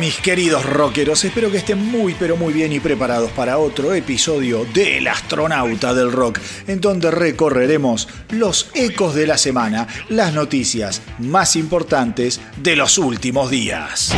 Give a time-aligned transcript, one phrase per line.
[0.00, 4.66] Mis queridos rockeros, espero que estén muy pero muy bien y preparados para otro episodio
[4.74, 11.54] del astronauta del rock, en donde recorreremos los ecos de la semana, las noticias más
[11.54, 14.12] importantes de los últimos días.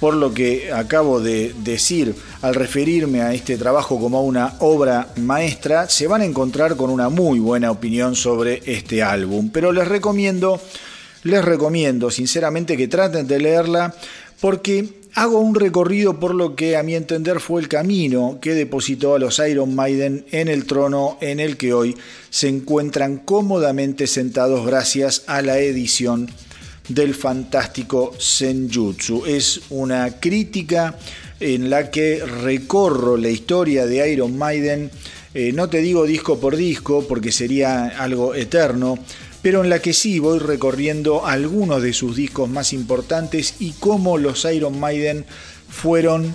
[0.00, 5.88] por lo que acabo de decir al referirme a este trabajo como una obra maestra,
[5.88, 9.50] se van a encontrar con una muy buena opinión sobre este álbum.
[9.52, 10.60] Pero les recomiendo,
[11.22, 13.94] les recomiendo sinceramente que traten de leerla
[14.40, 19.14] porque hago un recorrido por lo que a mi entender fue el camino que depositó
[19.14, 21.96] a los Iron Maiden en el trono en el que hoy
[22.30, 26.28] se encuentran cómodamente sentados gracias a la edición
[26.88, 29.24] del fantástico Senjutsu.
[29.24, 30.98] Es una crítica
[31.40, 34.90] en la que recorro la historia de Iron Maiden,
[35.32, 38.98] eh, no te digo disco por disco porque sería algo eterno,
[39.44, 44.16] pero en la que sí voy recorriendo algunos de sus discos más importantes y cómo
[44.16, 45.26] los Iron Maiden
[45.68, 46.34] fueron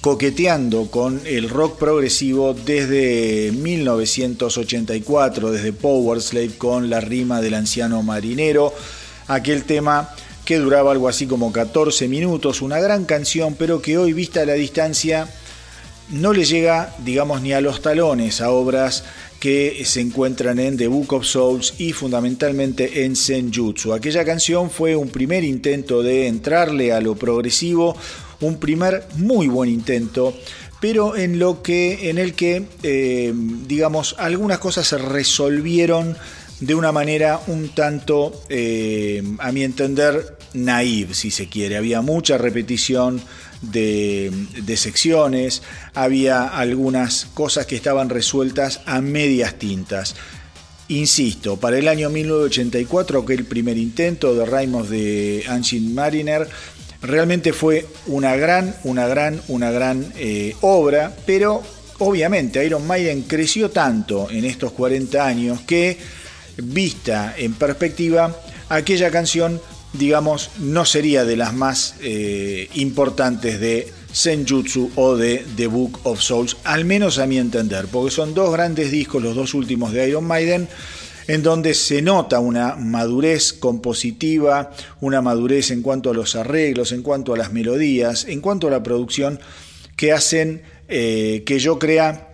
[0.00, 8.02] coqueteando con el rock progresivo desde 1984, desde Power Slave con la rima del anciano
[8.02, 8.72] marinero,
[9.26, 10.08] aquel tema
[10.46, 14.46] que duraba algo así como 14 minutos, una gran canción, pero que hoy vista a
[14.46, 15.28] la distancia
[16.10, 19.04] no le llega, digamos, ni a los talones a obras
[19.40, 23.92] que se encuentran en The Book of Souls y fundamentalmente en Senjutsu.
[23.92, 27.96] Aquella canción fue un primer intento de entrarle a lo progresivo,
[28.40, 30.34] un primer muy buen intento,
[30.80, 33.32] pero en lo que en el que eh,
[33.66, 36.16] digamos algunas cosas se resolvieron
[36.60, 41.76] de una manera un tanto, eh, a mi entender, naive, si se quiere.
[41.76, 43.22] Había mucha repetición
[43.62, 45.62] de, secciones,
[45.94, 50.14] había algunas cosas que estaban resueltas a medias tintas.
[50.88, 56.48] Insisto, para el año 1984, que el primer intento de Raimos de Ancient Mariner,
[57.02, 61.62] realmente fue una gran, una gran, una gran eh, obra, pero
[61.98, 65.98] obviamente Iron Maiden creció tanto en estos 40 años que
[66.56, 68.36] vista en perspectiva,
[68.68, 69.60] aquella canción,
[69.98, 76.20] digamos, no sería de las más eh, importantes de Senjutsu o de The Book of
[76.20, 80.08] Souls, al menos a mi entender, porque son dos grandes discos, los dos últimos de
[80.08, 80.68] Iron Maiden,
[81.26, 87.02] en donde se nota una madurez compositiva, una madurez en cuanto a los arreglos, en
[87.02, 89.38] cuanto a las melodías, en cuanto a la producción,
[89.94, 92.27] que hacen eh, que yo crea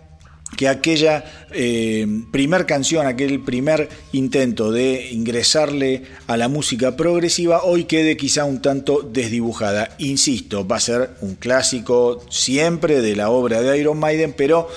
[0.56, 7.84] que aquella eh, primer canción, aquel primer intento de ingresarle a la música progresiva, hoy
[7.84, 9.91] quede quizá un tanto desdibujada.
[9.99, 14.69] Insisto, va a ser un clásico siempre de la obra de Iron Maiden, pero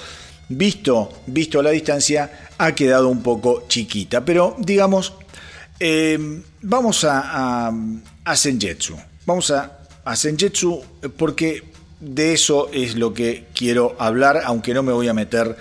[0.50, 4.26] visto, visto a la distancia, ha quedado un poco chiquita.
[4.26, 5.14] Pero digamos,
[5.80, 7.72] eh, vamos a,
[8.24, 8.96] a, Senjetsu.
[9.26, 10.84] Vamos a, a Senjetsu
[11.18, 11.64] porque
[12.00, 15.56] de eso es lo que quiero hablar, aunque no me voy a meter,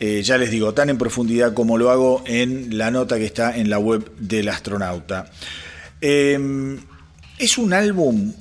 [0.00, 3.56] eh, ya les digo, tan en profundidad como lo hago en la nota que está
[3.56, 5.30] en la web del astronauta.
[6.00, 6.78] Em,
[7.38, 8.32] es un álbum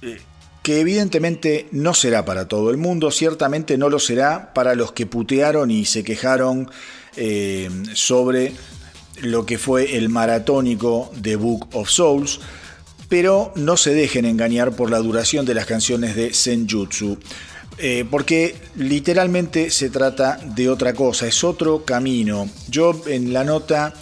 [0.00, 0.18] eh,
[0.62, 5.06] que evidentemente no será para todo el mundo, ciertamente no lo será para los que
[5.06, 6.70] putearon y se quejaron
[7.16, 8.52] em, sobre
[9.20, 12.40] lo que fue el maratónico de Book of Souls
[13.12, 17.18] pero no se dejen engañar por la duración de las canciones de Senjutsu.
[17.76, 22.48] Eh, porque literalmente se trata de otra cosa, es otro camino.
[22.70, 23.92] Yo en la nota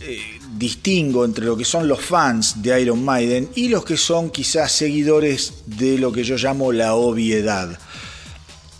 [0.00, 0.18] eh,
[0.58, 4.72] distingo entre lo que son los fans de Iron Maiden y los que son quizás
[4.72, 7.78] seguidores de lo que yo llamo la obviedad.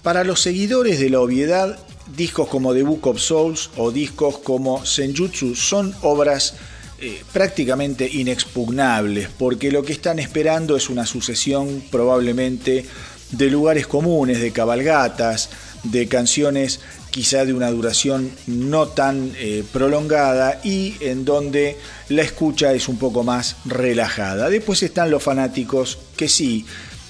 [0.03, 1.79] Para los seguidores de la obviedad,
[2.17, 6.57] discos como The Book of Souls o discos como Senjutsu son obras
[7.01, 12.87] eh, prácticamente inexpugnables, porque lo que están esperando es una sucesión probablemente
[13.33, 15.51] de lugares comunes, de cabalgatas,
[15.83, 21.79] de canciones quizá de una duración no tan eh, prolongada y en donde
[22.11, 24.51] la escucha es un poco más relajada.
[24.51, 26.67] Después están los fanáticos que sí,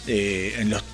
[0.07, 0.85] eh, en los,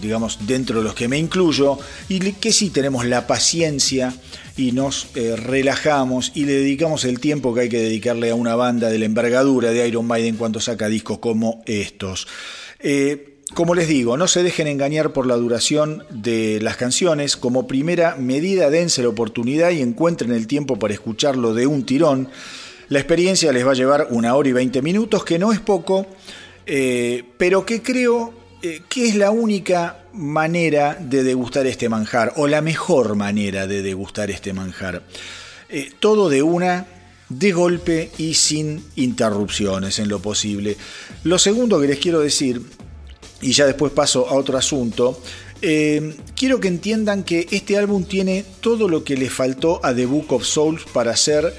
[0.00, 1.78] digamos, dentro de los que me incluyo,
[2.08, 4.12] y que sí tenemos la paciencia
[4.56, 8.54] y nos eh, relajamos y le dedicamos el tiempo que hay que dedicarle a una
[8.54, 12.28] banda de la envergadura de Iron Maiden cuando saca discos como estos.
[12.78, 17.36] Eh, como les digo, no se dejen engañar por la duración de las canciones.
[17.36, 22.28] Como primera medida, dense la oportunidad y encuentren el tiempo para escucharlo de un tirón.
[22.88, 26.06] La experiencia les va a llevar una hora y veinte minutos, que no es poco,
[26.66, 32.48] eh, pero que creo eh, que es la única manera de degustar este manjar, o
[32.48, 35.02] la mejor manera de degustar este manjar.
[35.68, 36.86] Eh, todo de una,
[37.28, 40.78] de golpe y sin interrupciones en lo posible.
[41.24, 42.62] Lo segundo que les quiero decir
[43.42, 45.20] y ya después paso a otro asunto,
[45.60, 50.06] eh, quiero que entiendan que este álbum tiene todo lo que le faltó a The
[50.06, 51.52] Book of Souls para ser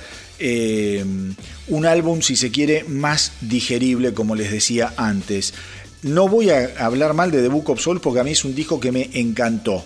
[1.67, 5.53] un álbum, si se quiere, más digerible, como les decía antes.
[6.05, 8.53] No voy a hablar mal de The Book of Souls porque a mí es un
[8.53, 9.83] disco que me encantó.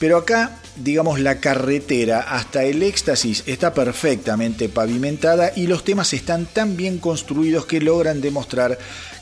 [0.00, 6.46] Pero acá, digamos, la carretera hasta el éxtasis está perfectamente pavimentada y los temas están
[6.46, 8.76] tan bien construidos que logran demostrar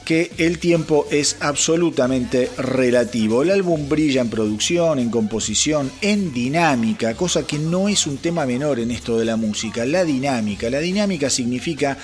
[0.06, 3.42] que el tiempo es absolutamente relativo.
[3.42, 8.46] El álbum brilla en producción, en composición, en dinámica, cosa que no es un tema
[8.46, 9.84] menor en esto de la música.
[9.84, 10.70] La dinámica.
[10.70, 11.98] La dinámica significa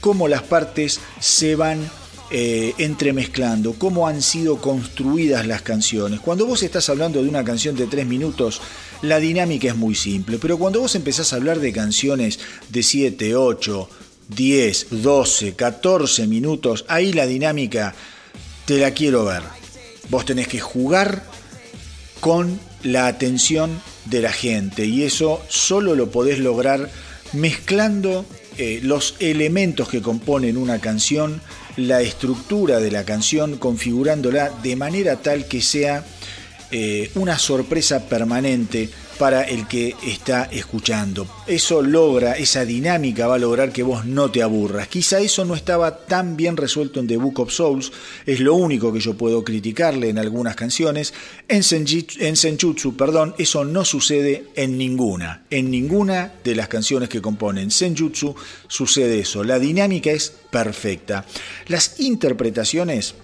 [0.00, 1.80] cómo las partes se van
[2.34, 6.20] eh, entremezclando, cómo han sido construidas las canciones.
[6.20, 8.62] Cuando vos estás hablando de una canción de tres minutos,
[9.02, 12.38] la dinámica es muy simple, pero cuando vos empezás a hablar de canciones
[12.70, 13.88] de 7, 8,
[14.28, 17.94] 10, 12, 14 minutos, ahí la dinámica
[18.64, 19.42] te la quiero ver.
[20.08, 21.24] Vos tenés que jugar
[22.20, 26.90] con la atención de la gente y eso solo lo podés lograr
[27.32, 28.24] mezclando
[28.58, 31.40] eh, los elementos que componen una canción,
[31.76, 36.04] la estructura de la canción, configurándola de manera tal que sea
[36.70, 38.88] eh, una sorpresa permanente
[39.18, 41.26] para el que está escuchando.
[41.46, 44.88] Eso logra, esa dinámica va a lograr que vos no te aburras.
[44.88, 47.92] Quizá eso no estaba tan bien resuelto en The Book of Souls,
[48.26, 51.14] es lo único que yo puedo criticarle en algunas canciones.
[51.48, 55.44] En, Senjutsu, perdón, eso no sucede en ninguna.
[55.50, 58.34] En ninguna de las canciones que componen Senjutsu
[58.68, 59.44] sucede eso.
[59.44, 61.24] La dinámica es perfecta.
[61.68, 63.14] Las interpretaciones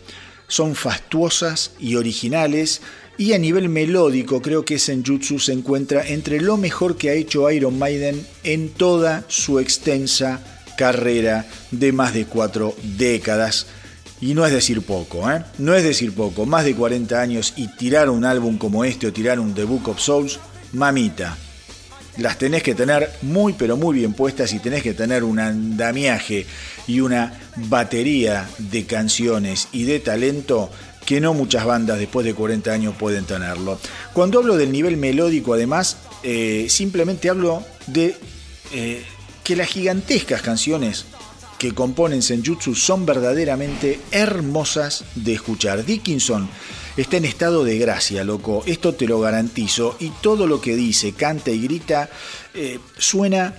[0.49, 2.80] son fastuosas y originales
[3.18, 7.50] y a nivel melódico creo que Senjutsu se encuentra entre lo mejor que ha hecho
[7.50, 10.40] Iron Maiden en toda su extensa
[10.78, 13.66] carrera de más de cuatro décadas.
[14.20, 15.44] Y no es decir poco, ¿eh?
[15.58, 19.12] No es decir poco, más de 40 años y tirar un álbum como este o
[19.12, 20.38] tirar un The Book of Souls,
[20.72, 21.37] mamita.
[22.18, 26.46] Las tenés que tener muy pero muy bien puestas y tenés que tener un andamiaje
[26.87, 30.70] y una batería de canciones y de talento
[31.08, 33.80] que no muchas bandas después de 40 años pueden tenerlo.
[34.12, 38.14] Cuando hablo del nivel melódico, además, eh, simplemente hablo de
[38.74, 39.02] eh,
[39.42, 41.06] que las gigantescas canciones
[41.58, 45.82] que componen Senjutsu son verdaderamente hermosas de escuchar.
[45.82, 46.46] Dickinson
[46.98, 51.12] está en estado de gracia, loco, esto te lo garantizo, y todo lo que dice,
[51.12, 52.10] canta y grita
[52.52, 53.54] eh, suena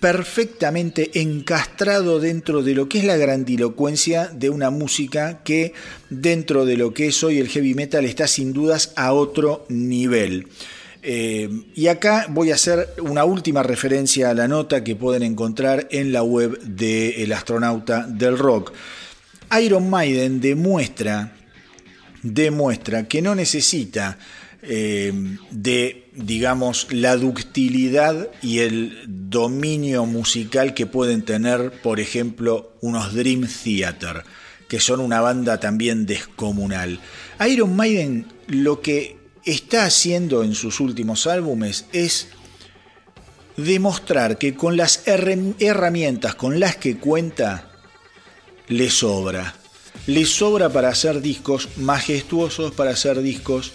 [0.00, 5.72] perfectamente encastrado dentro de lo que es la grandilocuencia de una música que
[6.10, 10.48] dentro de lo que es hoy el heavy metal está sin dudas a otro nivel.
[11.08, 15.86] Eh, y acá voy a hacer una última referencia a la nota que pueden encontrar
[15.92, 18.72] en la web de El astronauta del rock.
[19.62, 21.32] Iron Maiden demuestra,
[22.22, 24.18] demuestra que no necesita
[24.62, 25.12] eh,
[25.52, 33.46] de, digamos, la ductilidad y el dominio musical que pueden tener, por ejemplo, unos Dream
[33.46, 34.24] Theater,
[34.68, 37.00] que son una banda también descomunal.
[37.48, 42.28] Iron Maiden lo que está haciendo en sus últimos álbumes es
[43.56, 47.70] demostrar que con las herramientas con las que cuenta,
[48.68, 49.54] le sobra.
[50.06, 53.72] Le sobra para hacer discos majestuosos, para hacer discos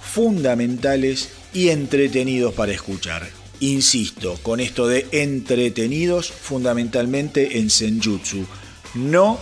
[0.00, 3.28] fundamentales y entretenidos para escuchar.
[3.60, 8.46] Insisto, con esto de entretenidos fundamentalmente en Senjutsu.
[8.94, 9.38] No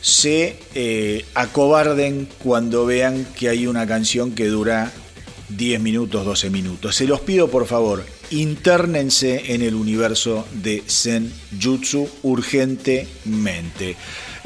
[0.00, 4.92] se eh, acobarden cuando vean que hay una canción que dura
[5.48, 6.94] 10 minutos, 12 minutos.
[6.96, 13.96] Se los pido por favor, internense en el universo de Senjutsu urgentemente.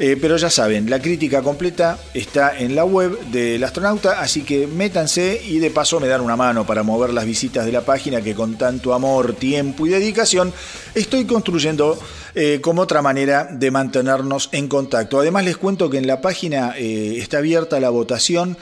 [0.03, 4.65] Eh, pero ya saben, la crítica completa está en la web del astronauta, así que
[4.65, 8.19] métanse y de paso me dan una mano para mover las visitas de la página
[8.19, 10.51] que con tanto amor, tiempo y dedicación
[10.95, 11.99] estoy construyendo
[12.33, 15.19] eh, como otra manera de mantenernos en contacto.
[15.19, 18.57] Además les cuento que en la página eh, está abierta la votación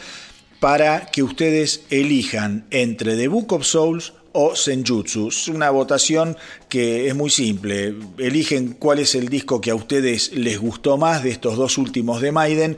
[0.60, 5.30] para que ustedes elijan entre The Book of Souls o Senjutsu.
[5.30, 7.96] Es una votación que es muy simple.
[8.18, 12.22] Eligen cuál es el disco que a ustedes les gustó más de estos dos últimos
[12.22, 12.78] de Maiden.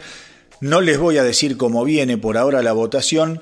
[0.59, 3.41] No les voy a decir cómo viene por ahora la votación,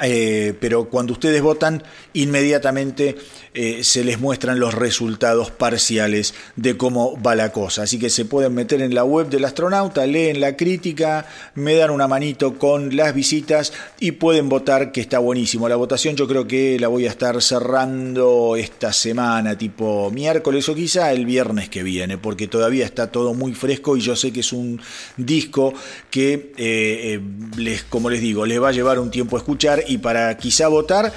[0.00, 1.84] eh, pero cuando ustedes votan,
[2.14, 3.16] inmediatamente
[3.52, 7.82] eh, se les muestran los resultados parciales de cómo va la cosa.
[7.82, 11.90] Así que se pueden meter en la web del astronauta, leen la crítica, me dan
[11.90, 15.68] una manito con las visitas y pueden votar, que está buenísimo.
[15.68, 20.74] La votación yo creo que la voy a estar cerrando esta semana, tipo miércoles o
[20.74, 24.40] quizá el viernes que viene, porque todavía está todo muy fresco y yo sé que
[24.40, 24.80] es un
[25.16, 25.74] disco
[26.10, 27.20] que, eh,
[27.56, 30.68] les, como les digo, les va a llevar un tiempo a escuchar y para quizá
[30.68, 31.12] votar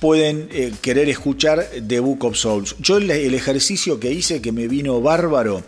[0.00, 2.74] pueden eh, querer escuchar The Book of Souls.
[2.80, 5.62] Yo el, ejercicio que hice que me vino bárbaro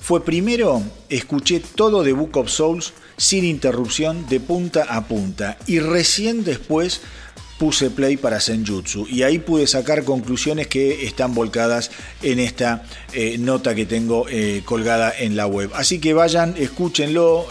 [0.00, 5.78] fue primero escuché todo The Book of Souls sin interrupción de punta a punta y
[5.78, 7.00] recién después
[7.58, 11.90] puse play para Senjutsu y ahí pude sacar conclusiones que están volcadas
[12.22, 15.70] en esta eh, nota que tengo eh, colgada en la web.
[15.74, 17.46] Así que vayan, escúchenlo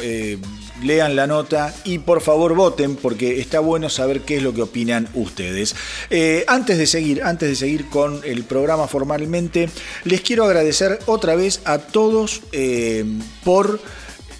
[0.81, 4.61] lean la nota y por favor voten porque está bueno saber qué es lo que
[4.61, 5.75] opinan ustedes.
[6.09, 9.69] Eh, antes de seguir, antes de seguir con el programa formalmente,
[10.03, 13.05] les quiero agradecer otra vez a todos eh,
[13.43, 13.79] por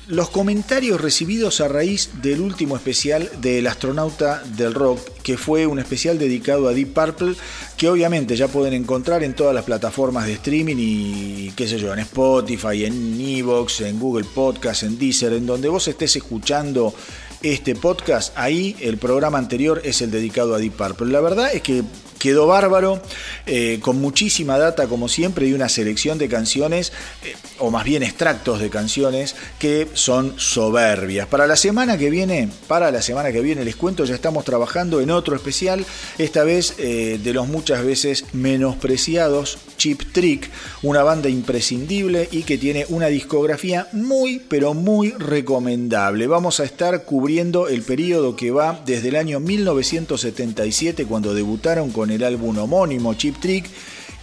[0.08, 5.80] los comentarios recibidos a raíz del último especial del astronauta del rock, que fue un
[5.80, 7.36] especial dedicado a Deep Purple,
[7.76, 11.92] que obviamente ya pueden encontrar en todas las plataformas de streaming y qué sé yo,
[11.94, 16.94] en Spotify, en Evox, en Google Podcast, en Deezer, en donde vos estés escuchando
[17.42, 21.12] este podcast, ahí el programa anterior es el dedicado a Deep Purple.
[21.12, 21.84] La verdad es que
[22.26, 23.00] quedó bárbaro,
[23.46, 26.92] eh, con muchísima data como siempre y una selección de canciones,
[27.24, 31.28] eh, o más bien extractos de canciones, que son soberbias.
[31.28, 35.02] Para la semana que viene, para la semana que viene les cuento, ya estamos trabajando
[35.02, 35.86] en otro especial,
[36.18, 40.50] esta vez eh, de los muchas veces menospreciados Chip Trick,
[40.82, 46.26] una banda imprescindible y que tiene una discografía muy pero muy recomendable.
[46.26, 52.10] Vamos a estar cubriendo el periodo que va desde el año 1977 cuando debutaron con
[52.10, 53.66] el álbum homónimo Chip Trick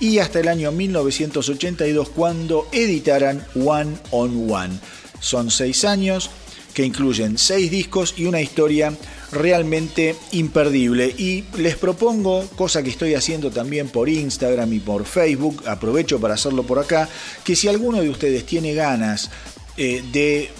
[0.00, 4.78] y hasta el año 1982 cuando editaran One on One.
[5.20, 6.30] Son seis años
[6.74, 8.92] que incluyen seis discos y una historia
[9.30, 11.06] realmente imperdible.
[11.06, 16.34] Y les propongo, cosa que estoy haciendo también por Instagram y por Facebook, aprovecho para
[16.34, 17.08] hacerlo por acá,
[17.44, 19.30] que si alguno de ustedes tiene ganas
[19.76, 20.50] eh, de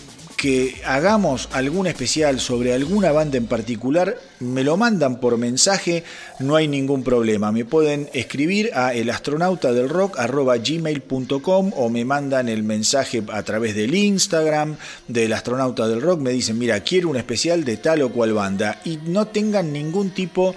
[0.42, 6.02] que hagamos algún especial sobre alguna banda en particular, me lo mandan por mensaje,
[6.40, 7.52] no hay ningún problema.
[7.52, 15.32] Me pueden escribir a elastronautadelrock.gmail.com o me mandan el mensaje a través del Instagram del
[15.32, 16.18] astronauta del rock.
[16.18, 18.80] Me dicen, mira, quiero un especial de tal o cual banda.
[18.84, 20.56] Y no tengan ningún tipo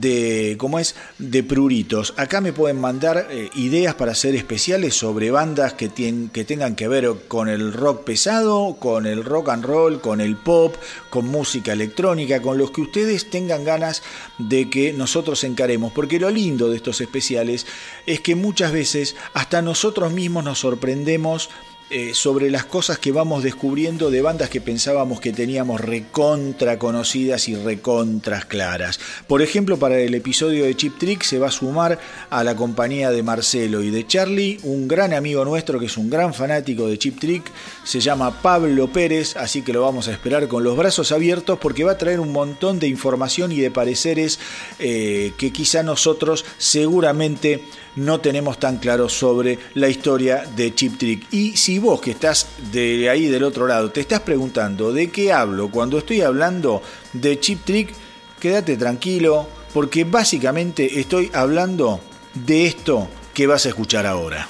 [0.00, 0.94] de, ¿cómo es?
[1.18, 2.14] De pruritos.
[2.16, 5.90] Acá me pueden mandar eh, ideas para hacer especiales sobre bandas que,
[6.32, 10.36] que tengan que ver con el rock pesado, con el rock and roll, con el
[10.36, 10.74] pop,
[11.10, 14.02] con música electrónica, con los que ustedes tengan ganas
[14.38, 15.92] de que nosotros encaremos.
[15.92, 17.66] Porque lo lindo de estos especiales
[18.06, 21.50] es que muchas veces hasta nosotros mismos nos sorprendemos
[21.94, 27.50] eh, sobre las cosas que vamos descubriendo de bandas que pensábamos que teníamos recontra conocidas
[27.50, 28.98] y recontras claras.
[29.26, 31.98] Por ejemplo, para el episodio de Chip Trick se va a sumar
[32.30, 36.08] a la compañía de Marcelo y de Charlie, un gran amigo nuestro que es un
[36.08, 37.44] gran fanático de Chip Trick,
[37.84, 41.84] se llama Pablo Pérez, así que lo vamos a esperar con los brazos abiertos porque
[41.84, 44.38] va a traer un montón de información y de pareceres
[44.78, 47.62] eh, que quizá nosotros seguramente
[47.96, 51.26] no tenemos tan claro sobre la historia de Chip Trick.
[51.32, 55.32] Y si vos que estás de ahí del otro lado te estás preguntando de qué
[55.32, 57.94] hablo cuando estoy hablando de Chip Trick,
[58.40, 62.00] quédate tranquilo porque básicamente estoy hablando
[62.34, 64.48] de esto que vas a escuchar ahora.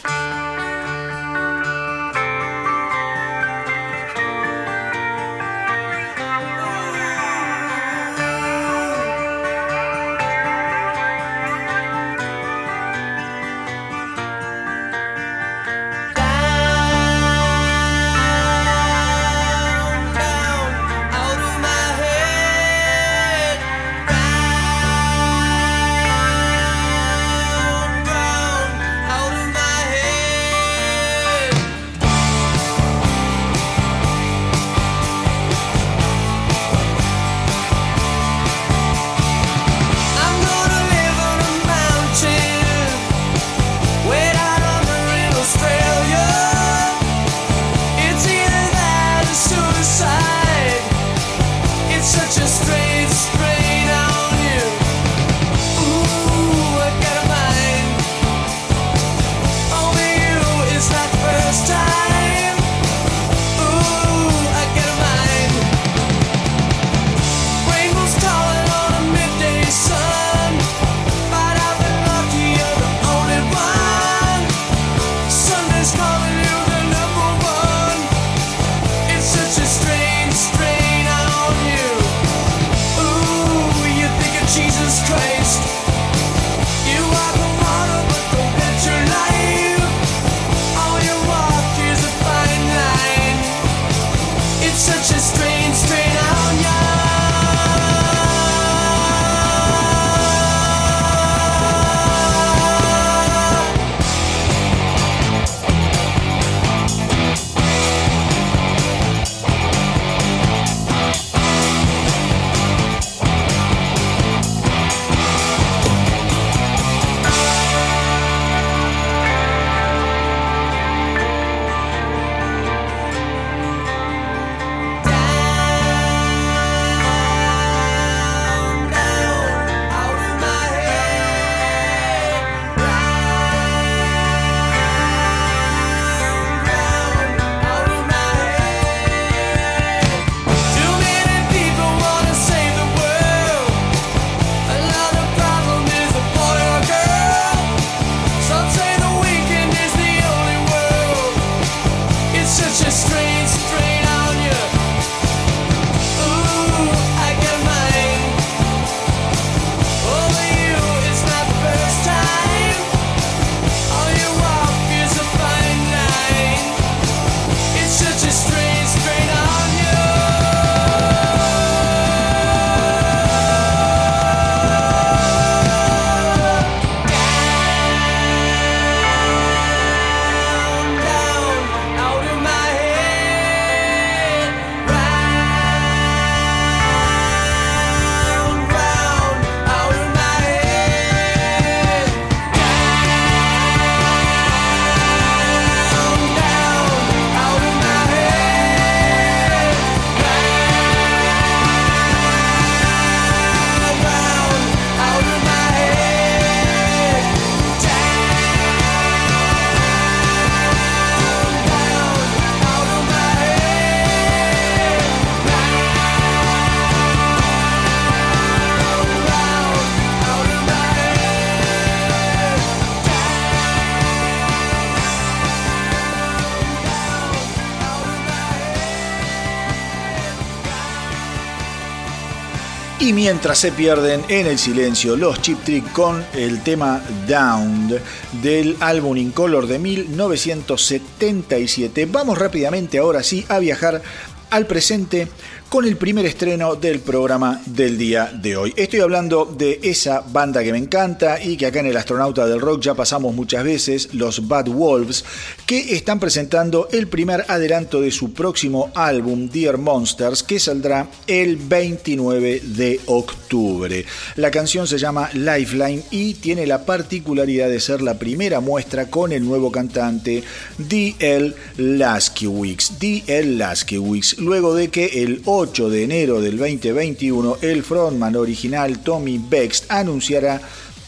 [233.23, 237.95] Mientras se pierden en el silencio los Chip Trick con el tema Down
[238.43, 244.03] del álbum In Color de 1977, vamos rápidamente ahora sí a viajar
[244.51, 245.29] al presente
[245.69, 248.75] con el primer estreno del programa del día de hoy.
[248.77, 252.61] Estoy hablando de esa banda que me encanta y que acá en el Astronauta del
[252.61, 255.25] Rock ya pasamos muchas veces, los Bad Wolves,
[255.66, 261.57] que están presentando el primer adelanto de su próximo álbum, Dear Monsters, que saldrá el
[261.57, 264.05] 29 de octubre.
[264.37, 269.33] La canción se llama Lifeline y tiene la particularidad de ser la primera muestra con
[269.33, 270.42] el nuevo cantante
[270.79, 271.55] D.L.
[271.77, 272.98] Laskiewicz.
[272.98, 273.57] D.L.
[273.57, 279.90] Laskiewicz, luego de que el 8 de enero del 2021, el frontman original Tommy Bext
[279.90, 280.61] anunciará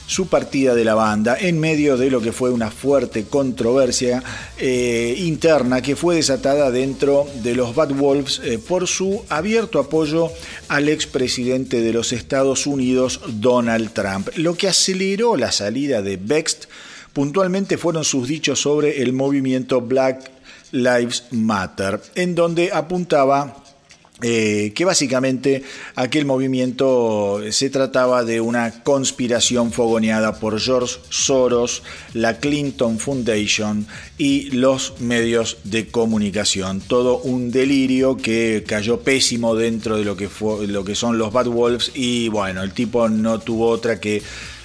[0.06, 4.22] su partida de la banda en medio de lo que fue una fuerte controversia
[4.58, 10.30] eh, interna que fue desatada dentro de los Bad Wolves eh, por su abierto apoyo
[10.68, 16.64] al expresidente de los Estados Unidos, Donald Trump, lo que aceleró la salida de Bext
[17.12, 20.30] puntualmente fueron sus dichos sobre el movimiento Black
[20.72, 23.63] Lives Matter, en donde apuntaba
[24.22, 25.64] eh, que básicamente
[25.96, 34.50] aquel movimiento se trataba de una conspiración fogoneada por George Soros, la Clinton Foundation y
[34.52, 36.80] los medios de comunicación.
[36.80, 41.32] Todo un delirio que cayó pésimo dentro de lo que, fue, lo que son los
[41.32, 44.22] Bad Wolves y bueno, el tipo no tuvo otra que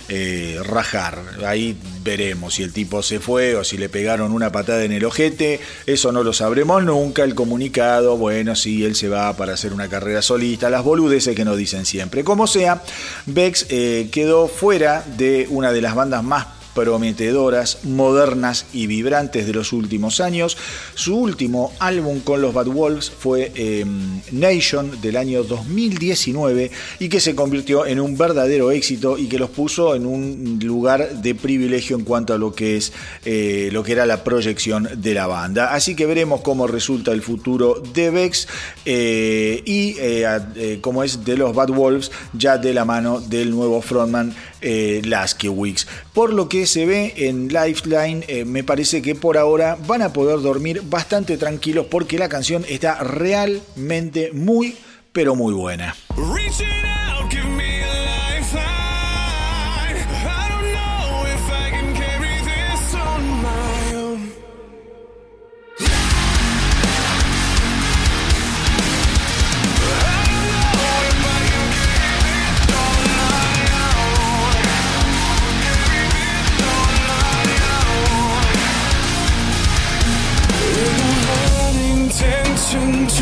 [0.10, 1.22] eh, rajar.
[1.46, 5.06] Ahí veremos si el tipo se fue o si le pegaron una patada en el
[5.06, 5.60] ojete.
[5.86, 7.24] Eso no lo sabremos nunca.
[7.24, 10.70] El comunicado, bueno, si él se va para hacer una carrera solista.
[10.70, 12.24] Las boludeces que nos dicen siempre.
[12.24, 12.82] Como sea,
[13.26, 19.52] Bex eh, quedó fuera de una de las bandas más prometedoras, modernas y vibrantes de
[19.52, 20.56] los últimos años.
[20.96, 27.20] Su último álbum con los Bad Wolves fue em, Nation del año 2019 y que
[27.20, 31.98] se convirtió en un verdadero éxito y que los puso en un lugar de privilegio
[31.98, 32.94] en cuanto a lo que es
[33.26, 35.74] eh, lo que era la proyección de la banda.
[35.74, 38.48] Así que veremos cómo resulta el futuro de Vex
[38.86, 43.82] eh, y eh, cómo es de los Bad Wolves ya de la mano del nuevo
[43.82, 45.02] frontman eh,
[45.50, 45.88] Weeks.
[46.14, 50.14] Por lo que se ve en Lifeline, eh, me parece que por ahora van a
[50.14, 54.76] poder dormir bastante tranquilos porque la canción está realmente muy,
[55.12, 55.96] pero muy buena.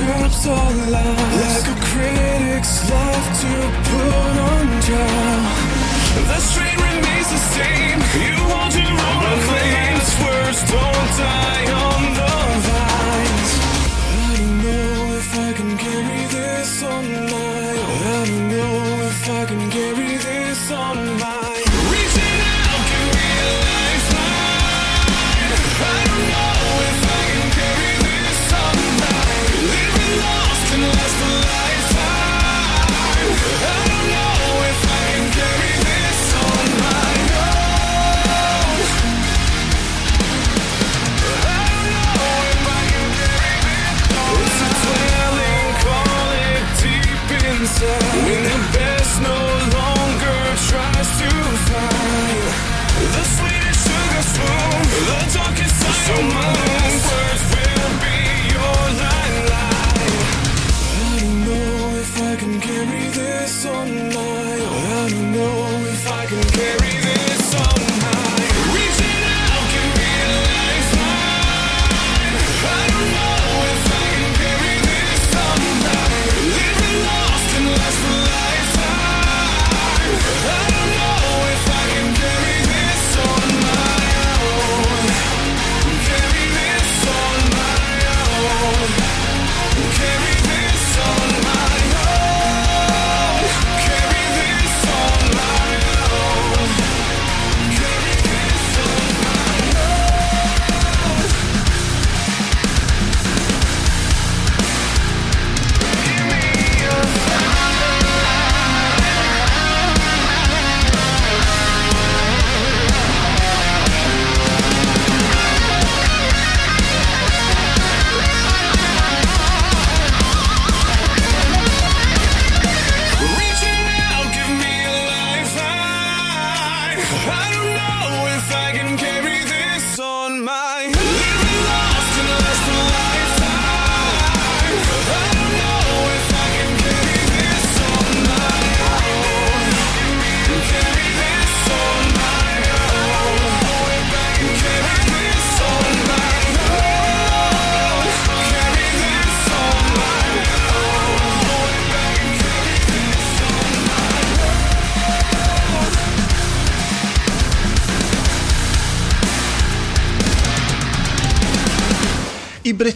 [0.08, 1.68] Like.
[1.68, 3.54] A critic's love to
[3.90, 5.42] put on trial
[6.28, 8.00] The strain remains the same.
[8.24, 11.77] You want to roll the flames Words don't die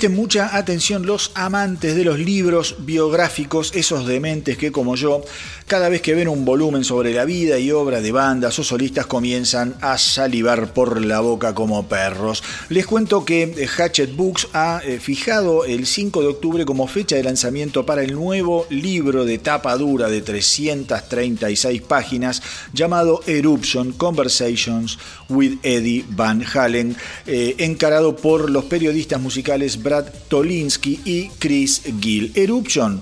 [0.01, 5.21] Presten mucha atención los amantes de los libros biográficos, esos dementes que como yo,
[5.67, 9.05] cada vez que ven un volumen sobre la vida y obra de bandas o solistas
[9.05, 12.43] comienzan a salivar por la boca como perros.
[12.69, 17.23] Les cuento que Hatchet Books ha eh, fijado el 5 de octubre como fecha de
[17.23, 22.41] lanzamiento para el nuevo libro de tapa dura de 336 páginas
[22.73, 24.97] llamado Eruption Conversations
[25.29, 32.32] with Eddie Van Halen, eh, encarado por los periodistas musicales Brad Tolinsky y Chris Gill.
[32.34, 33.01] Eruption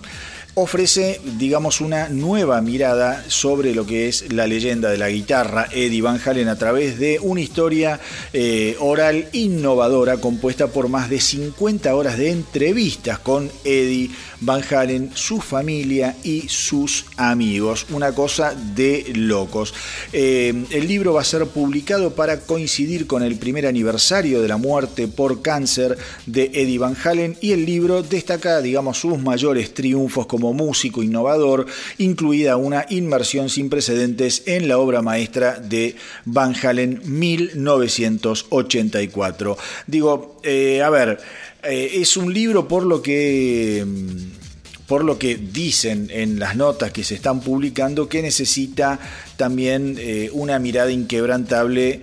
[0.60, 6.02] ofrece, digamos, una nueva mirada sobre lo que es la leyenda de la guitarra Eddie
[6.02, 8.00] Van Halen a través de una historia
[8.34, 14.10] eh, oral innovadora compuesta por más de 50 horas de entrevistas con Eddie
[14.42, 17.86] Van Halen, su familia y sus amigos.
[17.92, 19.74] Una cosa de locos.
[20.14, 24.58] Eh, el libro va a ser publicado para coincidir con el primer aniversario de la
[24.58, 30.26] muerte por cáncer de Eddie Van Halen y el libro destaca, digamos, sus mayores triunfos
[30.26, 31.66] como músico innovador,
[31.98, 39.58] incluida una inmersión sin precedentes en la obra maestra de Van Halen 1984.
[39.88, 41.20] Digo, eh, a ver,
[41.64, 44.40] eh, es un libro por lo que mm,
[44.88, 49.00] por lo que dicen en las notas que se están publicando, que necesita
[49.38, 52.02] también eh, una mirada inquebrantable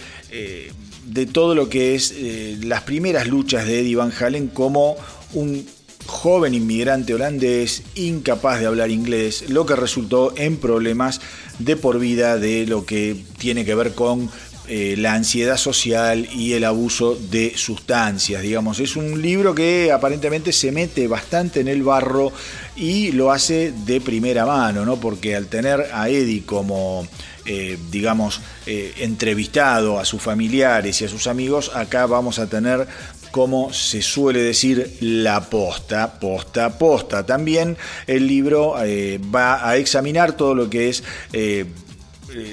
[1.04, 2.14] de todo lo que es
[2.62, 4.96] las primeras luchas de Eddie Van Halen como
[5.32, 5.66] un
[6.07, 11.21] joven inmigrante holandés incapaz de hablar inglés, lo que resultó en problemas
[11.59, 14.31] de por vida de lo que tiene que ver con
[14.69, 18.42] eh, la ansiedad social y el abuso de sustancias.
[18.42, 22.33] Digamos, es un libro que aparentemente se mete bastante en el barro
[22.75, 24.97] y lo hace de primera mano, ¿no?
[24.97, 27.07] Porque al tener a Eddie como
[27.49, 32.88] eh, digamos, eh, entrevistado a sus familiares y a sus amigos, acá vamos a tener
[33.37, 37.27] como se suele decir, la posta, posta, posta.
[37.27, 41.66] También el libro eh, va a examinar todo lo que es eh,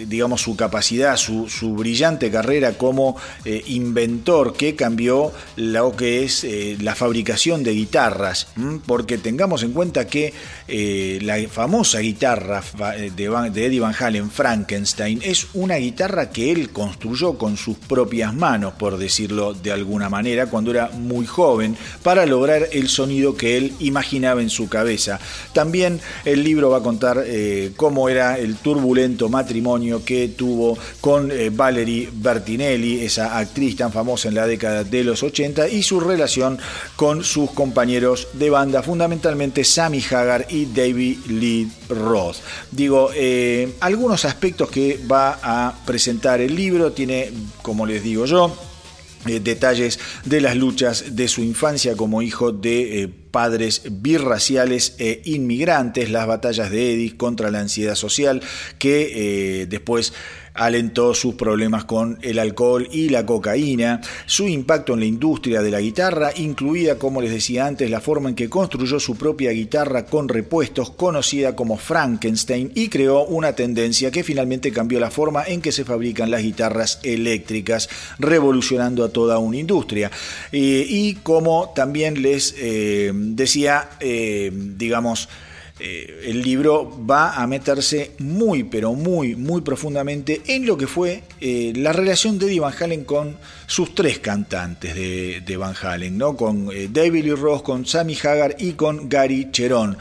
[0.07, 6.77] digamos, su capacidad, su, brillante carrera como eh, inventor que cambió lo que es eh,
[6.79, 8.47] la fabricación de guitarras,
[8.85, 10.33] porque tengamos en cuenta que
[11.21, 12.63] la famosa guitarra
[13.15, 18.73] de, Eddie Van Halen, Frankenstein, es una guitarra que él construyó con sus propias manos,
[18.73, 23.73] por decirlo de alguna manera, cuando era muy joven, para lograr el sonido que él
[23.79, 25.19] imaginaba en su cabeza.
[25.53, 27.23] También el libro va a contar
[27.75, 29.72] cómo era el turbulento matrimonio
[30.05, 35.23] que tuvo con eh, Valerie Bertinelli, esa actriz tan famosa en la década de los
[35.23, 36.59] 80, y su relación
[36.95, 42.37] con sus compañeros de banda, fundamentalmente Sammy Hagar y David Lee Roth.
[42.71, 47.31] Digo, eh, algunos aspectos que va a presentar el libro, tiene,
[47.61, 48.55] como les digo yo,
[49.25, 56.11] eh, detalles de las luchas de su infancia como hijo de padres birraciales e inmigrantes,
[56.11, 58.43] las batallas de Eddie contra la ansiedad social,
[58.77, 60.13] que eh, después
[60.53, 65.71] alentó sus problemas con el alcohol y la cocaína, su impacto en la industria de
[65.71, 70.05] la guitarra, incluida, como les decía antes, la forma en que construyó su propia guitarra
[70.05, 75.61] con repuestos, conocida como Frankenstein, y creó una tendencia que finalmente cambió la forma en
[75.61, 77.89] que se fabrican las guitarras eléctricas,
[78.19, 80.11] revolucionando a toda una industria.
[80.51, 85.29] Eh, y como también les eh, decía, eh, digamos,
[85.79, 91.23] eh, el libro va a meterse muy, pero muy, muy profundamente en lo que fue
[91.41, 96.37] eh, la relación de Eddie Van Halen con sus tres cantantes de, Van Halen, ¿no?
[96.37, 99.97] con eh, David Lee Ross, con Sammy Hagar y con Gary Cherón.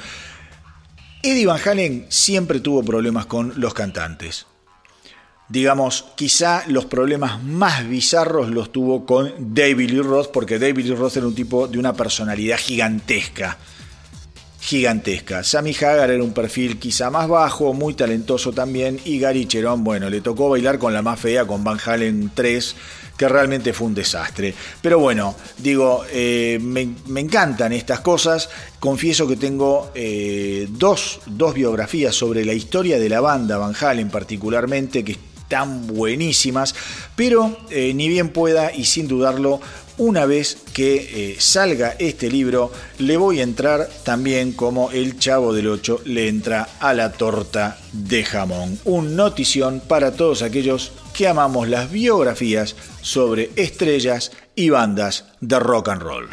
[1.22, 4.46] Eddie Van Halen siempre tuvo problemas con los cantantes.
[5.48, 10.94] Digamos, quizá los problemas más bizarros los tuvo con David Lee Roth, porque David Lee
[10.94, 13.58] Roth era un tipo de una personalidad gigantesca
[14.62, 15.42] gigantesca.
[15.42, 20.08] Sammy Hagar era un perfil quizá más bajo, muy talentoso también, y Gary Cherón, bueno,
[20.08, 22.76] le tocó bailar con la más fea, con Van Halen 3,
[23.16, 24.54] que realmente fue un desastre.
[24.80, 28.48] Pero bueno, digo, eh, me, encantan estas cosas.
[28.78, 34.10] Confieso que tengo eh, dos, dos biografías sobre la historia de la banda Van Halen
[34.10, 35.18] particularmente, que
[35.52, 36.74] están buenísimas,
[37.14, 39.60] pero eh, ni bien pueda y sin dudarlo
[40.02, 45.54] una vez que eh, salga este libro, le voy a entrar también como el chavo
[45.54, 48.80] del 8 le entra a la torta de jamón.
[48.84, 55.90] Un notición para todos aquellos que amamos las biografías sobre estrellas y bandas de rock
[55.90, 56.28] and roll.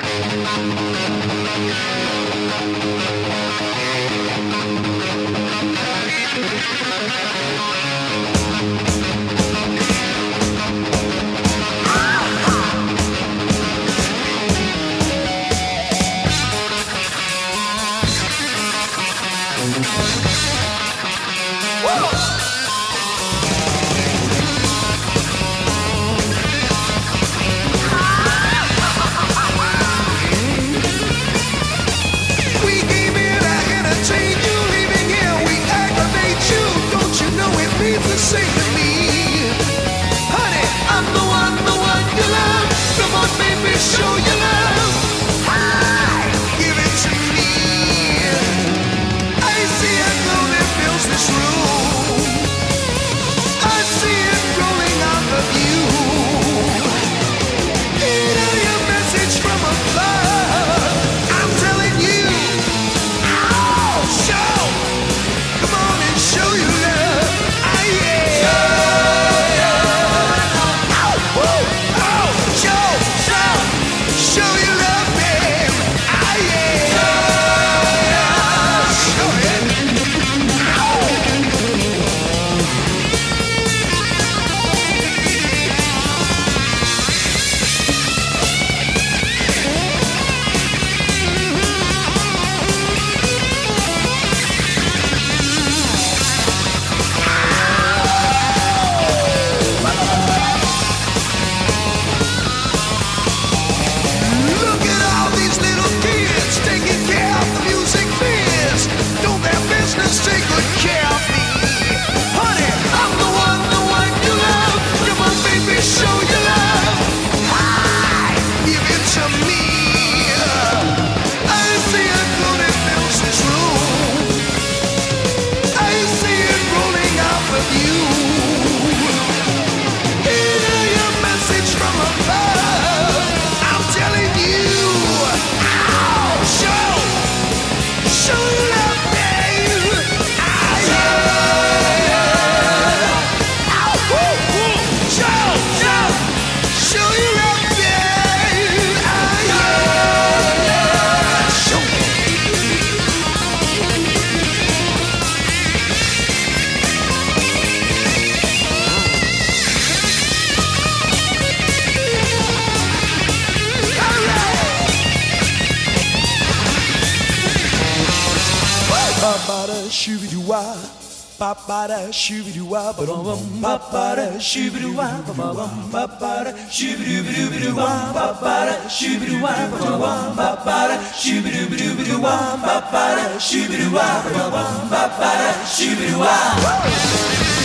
[185.66, 187.59] シュビルワン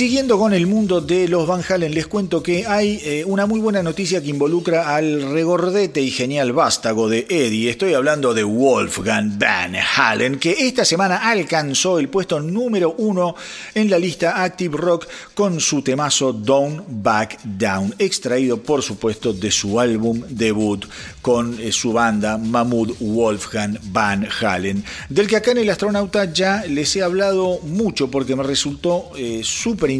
[0.00, 3.60] Lucy con el mundo de los Van Halen, les cuento que hay eh, una muy
[3.60, 7.70] buena noticia que involucra al regordete y genial vástago de Eddie.
[7.70, 13.36] Estoy hablando de Wolfgang Van Halen, que esta semana alcanzó el puesto número uno
[13.74, 19.50] en la lista Active Rock con su temazo Don't Back Down, extraído por supuesto de
[19.50, 20.84] su álbum debut
[21.22, 26.64] con eh, su banda Mahmoud Wolfgang Van Halen, del que acá en el astronauta ya
[26.66, 29.90] les he hablado mucho porque me resultó eh, súper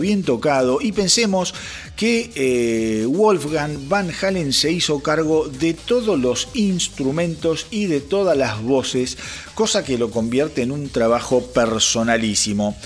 [0.00, 1.54] bien tocado, y pensemos
[1.96, 8.36] que eh, Wolfgang Van Halen se hizo cargo de todos los instrumentos y de todas
[8.36, 9.18] las voces,
[9.54, 12.76] cosa que lo convierte en un trabajo personalísimo.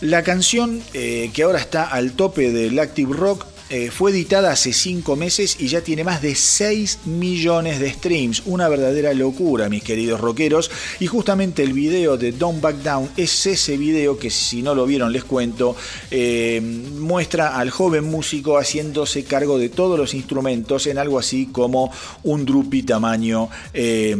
[0.00, 4.72] La canción eh, que ahora está al tope del Active Rock eh, fue editada hace
[4.72, 8.42] 5 meses y ya tiene más de 6 millones de streams.
[8.46, 10.70] Una verdadera locura, mis queridos rockeros.
[11.00, 14.86] Y justamente el video de Don't Back Down es ese video que si no lo
[14.86, 15.76] vieron les cuento.
[16.10, 16.60] Eh,
[16.98, 21.92] muestra al joven músico haciéndose cargo de todos los instrumentos en algo así como
[22.22, 24.16] un drupi tamaño eh,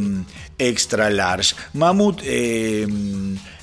[0.59, 1.55] extra large.
[1.73, 2.21] Mamut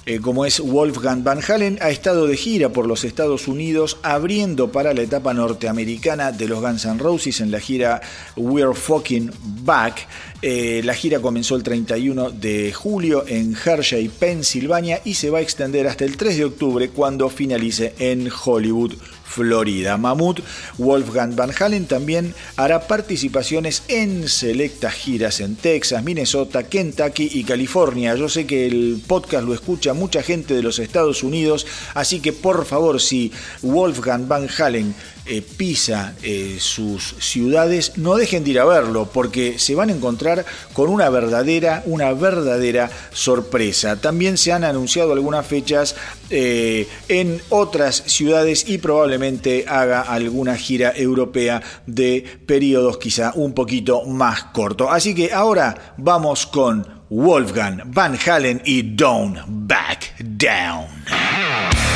[0.08, 4.72] eh, como es Wolfgang Van Halen, ha estado de gira por los Estados Unidos abriendo
[4.72, 8.02] para la etapa norteamericana de los Guns N' Roses en la gira
[8.36, 9.32] We're Fucking
[9.64, 10.08] Back.
[10.44, 15.42] Eh, la gira comenzó el 31 de julio en Hershey, Pensilvania y se va a
[15.42, 18.94] extender hasta el 3 de octubre cuando finalice en Hollywood,
[19.26, 19.98] Florida.
[19.98, 20.40] Mammoth
[20.78, 28.16] Wolfgang Van Halen también hará participaciones en selectas giras en Texas, Minnesota, Kentucky y California.
[28.16, 32.34] Yo sé que el podcast lo escucha mucha gente de los Estados Unidos, así que
[32.34, 34.96] por favor, si Wolfgang Van Halen
[35.28, 39.94] eh, pisa eh, sus ciudades, no dejen de ir a verlo, porque se van a
[39.94, 43.96] encontrar con una verdadera, una verdadera sorpresa.
[44.00, 45.96] También se han anunciado algunas fechas
[46.30, 54.04] eh, en otras ciudades y probablemente haga alguna gira europea de periodos quizá un poquito
[54.06, 54.88] más cortos.
[54.92, 61.95] Así que ahora vamos con Wolfgang Van Halen y Don't Back Down.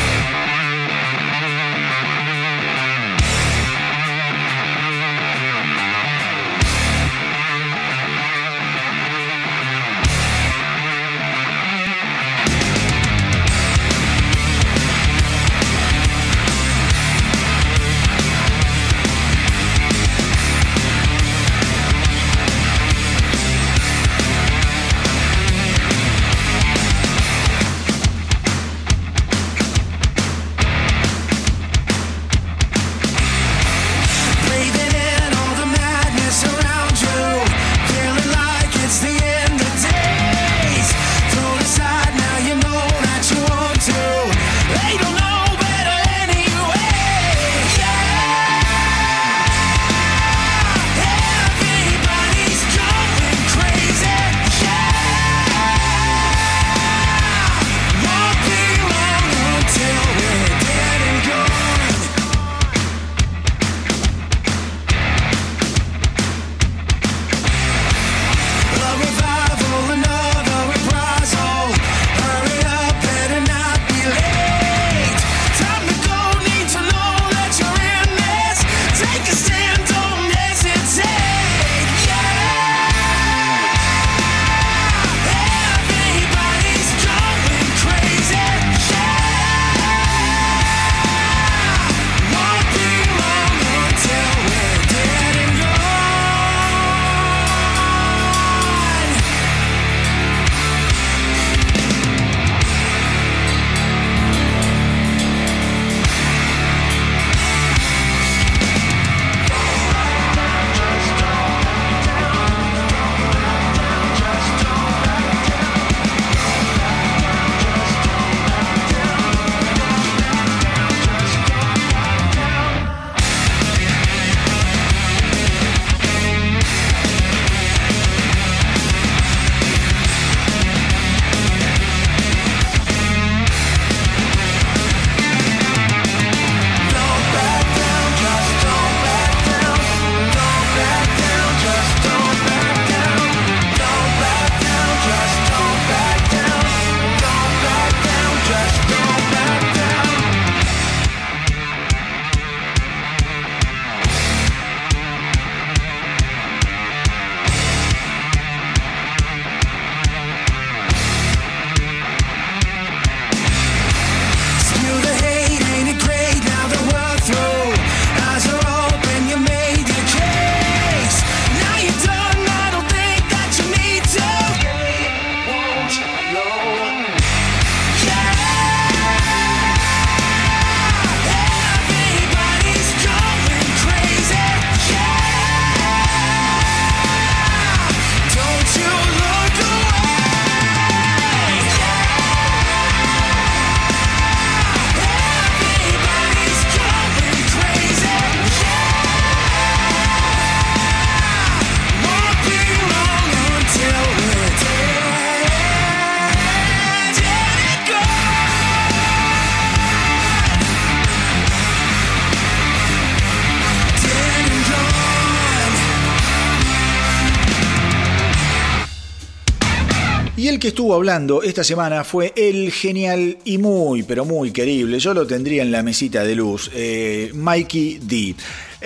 [220.57, 225.27] Que estuvo hablando esta semana fue el genial y muy, pero muy querible, yo lo
[225.27, 228.35] tendría en la mesita de luz, eh, Mikey D.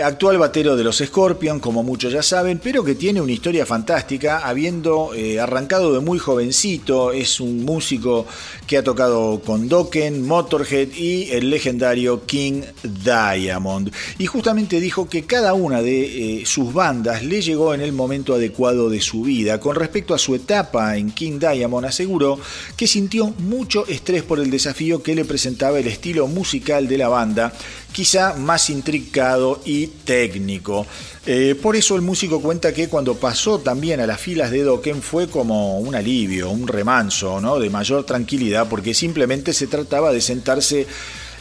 [0.02, 4.40] actual batero de los Scorpion, como muchos ya saben, pero que tiene una historia fantástica,
[4.40, 8.26] habiendo eh, arrancado de muy jovencito, es un músico
[8.66, 13.92] que ha tocado con Dokken, Motorhead y el legendario King Diamond.
[14.18, 18.34] Y justamente dijo que cada una de eh, sus bandas le llegó en el momento
[18.34, 19.60] adecuado de su vida.
[19.60, 22.40] Con respecto a su etapa en King Diamond, aseguró
[22.76, 27.10] que sintió mucho estrés por el desafío que le presentaba el estilo musical de la
[27.10, 27.54] banda,
[27.94, 30.86] quizá más intricado y técnico.
[31.26, 35.02] Eh, por eso el músico cuenta que cuando pasó también a las filas de Dokken
[35.02, 37.60] fue como un alivio, un remanso, ¿no?
[37.60, 40.86] de mayor tranquilidad, porque simplemente se trataba de sentarse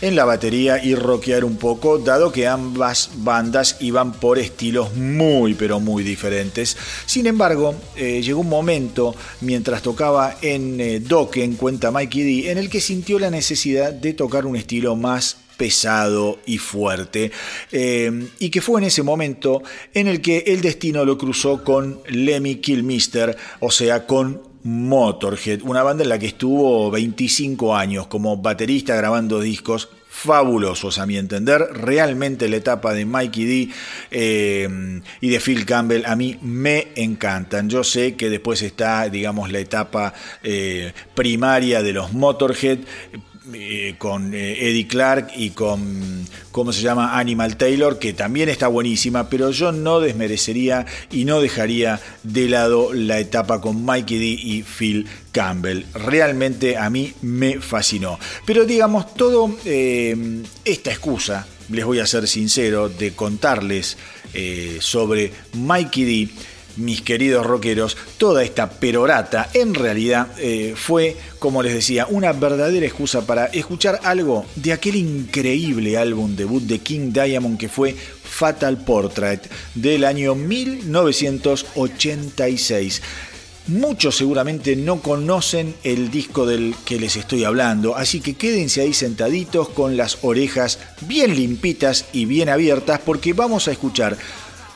[0.02, 5.54] en la batería y rockear un poco, dado que ambas bandas iban por estilos muy
[5.54, 6.76] pero muy diferentes.
[7.06, 12.58] Sin embargo, eh, llegó un momento mientras tocaba en eh, Dokken, cuenta Mikey D, en
[12.58, 17.30] el que sintió la necesidad de tocar un estilo más pesado y fuerte,
[17.70, 19.62] eh, y que fue en ese momento
[19.94, 25.82] en el que el destino lo cruzó con Lemmy Kilmister, o sea, con Motorhead, una
[25.82, 31.60] banda en la que estuvo 25 años como baterista grabando discos fabulosos a mi entender.
[31.72, 33.68] Realmente la etapa de Mikey D
[34.10, 37.68] eh, y de Phil Campbell a mí me encantan.
[37.68, 40.12] Yo sé que después está, digamos, la etapa
[40.44, 42.80] eh, primaria de los Motorhead,
[43.52, 47.18] eh, con eh, Eddie Clark y con, ¿cómo se llama?
[47.18, 52.92] Animal Taylor, que también está buenísima, pero yo no desmerecería y no dejaría de lado
[52.92, 55.82] la etapa con Mikey D y Phil Campbell.
[55.92, 58.16] Realmente a mí me fascinó.
[58.46, 63.96] Pero digamos, todo eh, esta excusa, les voy a ser sincero, de contarles
[64.80, 66.28] sobre Mikey D
[66.76, 72.86] mis queridos rockeros, toda esta perorata en realidad eh, fue, como les decía, una verdadera
[72.86, 77.94] excusa para escuchar algo de aquel increíble álbum debut de King Diamond que fue
[78.32, 79.42] Fatal Portrait
[79.74, 83.02] del año 1986.
[83.68, 88.92] Muchos seguramente no conocen el disco del que les estoy hablando, así que quédense ahí
[88.92, 94.16] sentaditos con las orejas bien limpitas y bien abiertas porque vamos a escuchar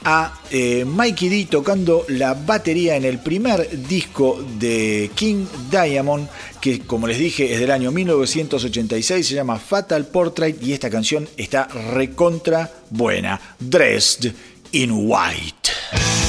[0.09, 6.28] a eh, Mikey D tocando la batería en el primer disco de King Diamond,
[6.61, 11.28] que como les dije es del año 1986, se llama Fatal Portrait y esta canción
[11.36, 14.32] está recontra buena, Dressed
[14.70, 16.26] in White.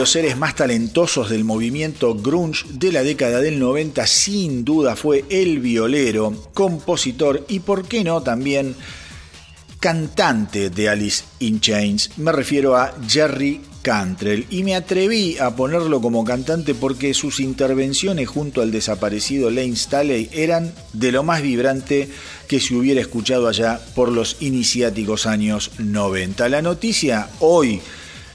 [0.00, 5.26] Los seres más talentosos del movimiento grunge de la década del 90 sin duda fue
[5.28, 8.74] el violero, compositor y por qué no también
[9.78, 12.16] cantante de Alice in Chains.
[12.16, 18.26] Me refiero a Jerry Cantrell y me atreví a ponerlo como cantante porque sus intervenciones
[18.26, 22.08] junto al desaparecido Lane Staley eran de lo más vibrante
[22.48, 26.48] que se hubiera escuchado allá por los iniciáticos años 90.
[26.48, 27.82] La noticia hoy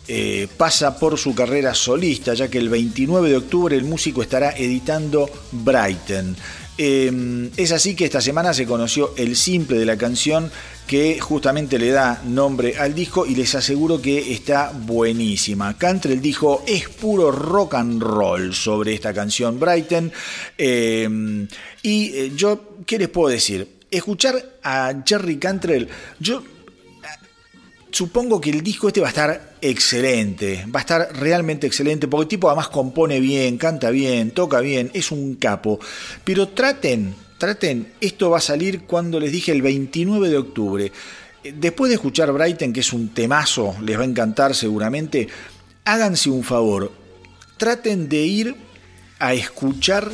[0.08, 4.52] eh, pasa por su carrera solista, ya que el 29 de octubre el músico estará
[4.52, 6.36] editando Brighton.
[6.78, 10.52] Em, es así que esta semana se conoció el simple de la canción
[10.86, 15.78] que justamente le da nombre al disco y les aseguro que está buenísima.
[15.78, 20.12] Cantrell dijo, es puro rock and roll sobre esta canción Brighton.
[20.58, 21.48] Em,
[21.82, 23.68] y eh, yo, ¿qué les puedo decir?
[23.90, 25.88] Escuchar a Jerry Cantrell,
[26.20, 26.44] yo
[27.96, 32.24] supongo que el disco este va a estar excelente, va a estar realmente excelente, porque
[32.24, 35.80] el tipo además compone bien, canta bien, toca bien, es un capo.
[36.26, 40.92] Pero traten, traten, esto va a salir cuando les dije el 29 de octubre.
[41.42, 45.30] Después de escuchar Brighton, que es un temazo, les va a encantar seguramente,
[45.86, 46.92] háganse un favor,
[47.56, 48.56] traten de ir
[49.20, 50.12] a escuchar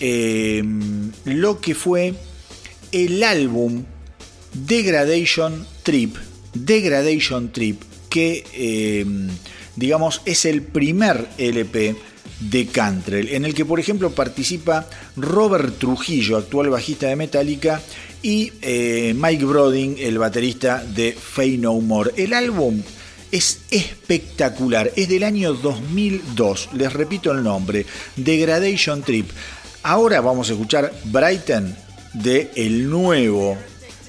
[0.00, 2.14] em, lo que fue
[2.90, 3.84] el álbum
[4.54, 6.16] Degradation Trip
[6.64, 9.28] Degradation Trip, que em,
[9.74, 11.96] digamos es el primer LP
[12.40, 17.80] de Cantrell, en el que por ejemplo participa Robert Trujillo, actual bajista de Metallica,
[18.22, 22.12] y eh, Mike Brodin, el baterista de Fey No More.
[22.16, 22.82] El álbum
[23.30, 27.86] es espectacular, es del año 2002, les repito el nombre,
[28.16, 29.28] Degradation Trip.
[29.82, 31.74] Ahora vamos a escuchar Brighton
[32.14, 33.56] de el nuevo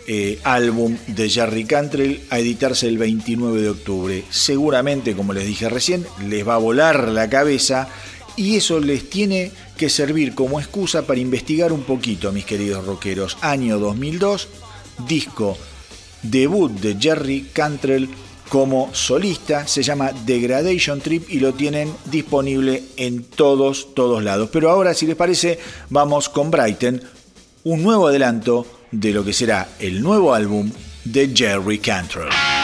[0.08, 4.24] eh, álbum de Jerry Cantrell a editarse el 29 de octubre.
[4.30, 7.90] Seguramente, como les dije recién, les va a volar la cabeza
[8.38, 13.38] y eso les tiene que servir como excusa para investigar un poquito, mis queridos rockeros.
[13.42, 14.48] Año 2002,
[15.08, 15.58] disco
[16.24, 18.10] debut de Jerry Cantrell
[18.50, 24.50] como solista, se llama Degradation Trip y lo tienen disponible en todos, todos lados.
[24.54, 27.02] Pero ahora, si les parece, vamos con Brighton,
[27.66, 30.72] un nuevo adelanto de lo que será el nuevo álbum
[31.04, 32.57] de Jerry Cantrell.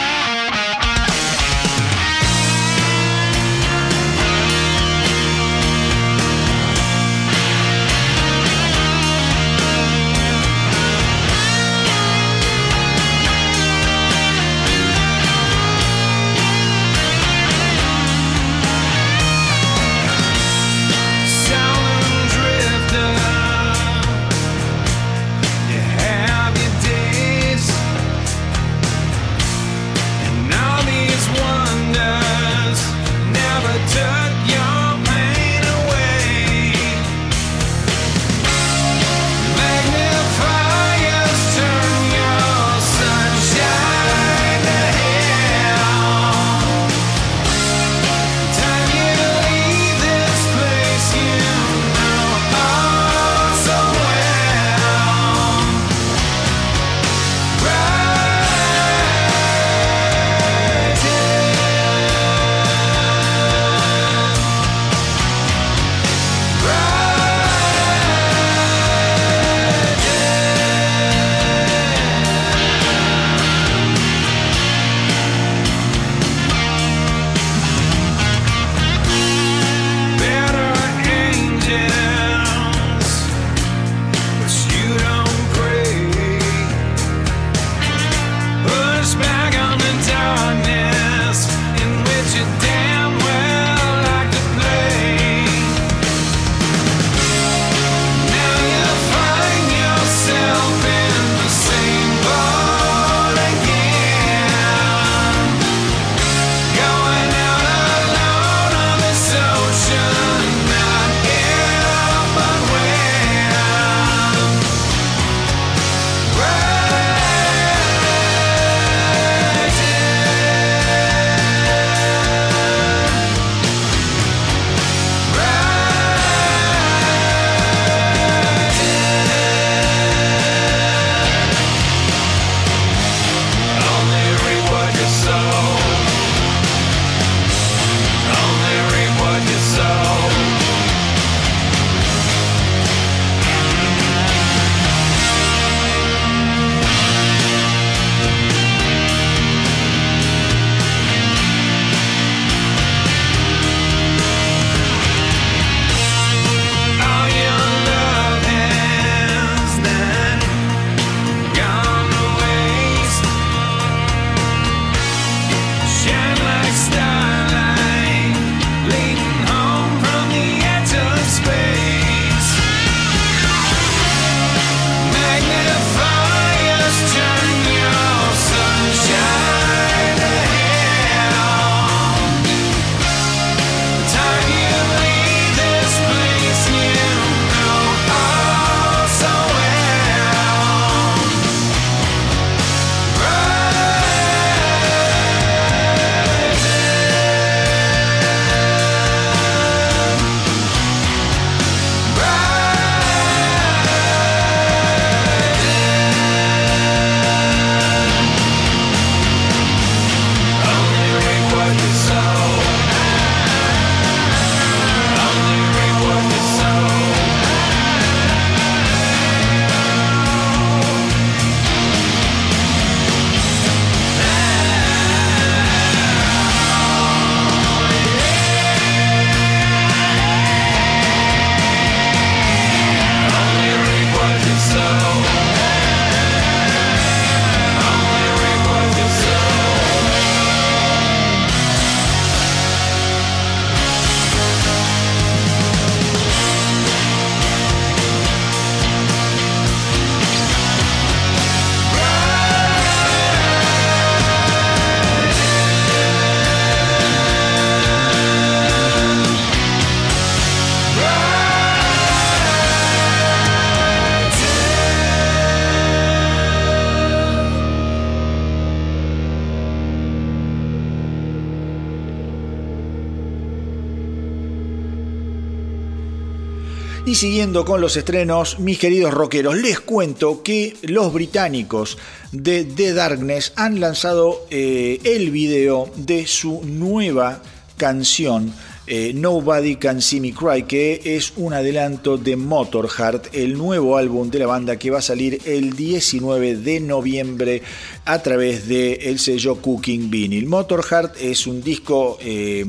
[277.13, 281.99] Y siguiendo con los estrenos, mis queridos rockeros, les cuento que los británicos
[282.31, 287.43] de The Darkness han lanzado eh, el video de su nueva
[287.77, 288.51] canción
[288.87, 294.29] eh, Nobody Can See Me Cry, que es un adelanto de Motorheart, el nuevo álbum
[294.29, 297.61] de la banda que va a salir el 19 de noviembre
[298.05, 300.47] a través del el sello Cooking Vinyl.
[300.47, 302.65] Motorheart es un disco, eh,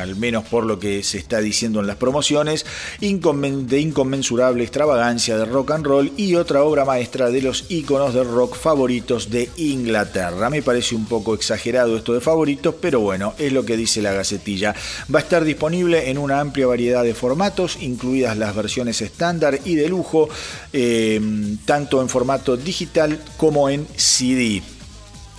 [0.00, 2.64] al menos por lo que se está diciendo en las promociones,
[3.00, 8.22] de inconmensurable extravagancia de rock and roll y otra obra maestra de los íconos de
[8.22, 10.50] rock favoritos de Inglaterra.
[10.50, 14.12] Me parece un poco exagerado esto de favoritos, pero bueno, es lo que dice la
[14.12, 14.74] gacetilla.
[15.12, 19.74] Va a estar disponible en una amplia variedad de formatos, incluidas las versiones estándar y
[19.74, 20.28] de lujo,
[20.72, 21.20] eh,
[21.64, 24.62] tanto en formato digital como en CD.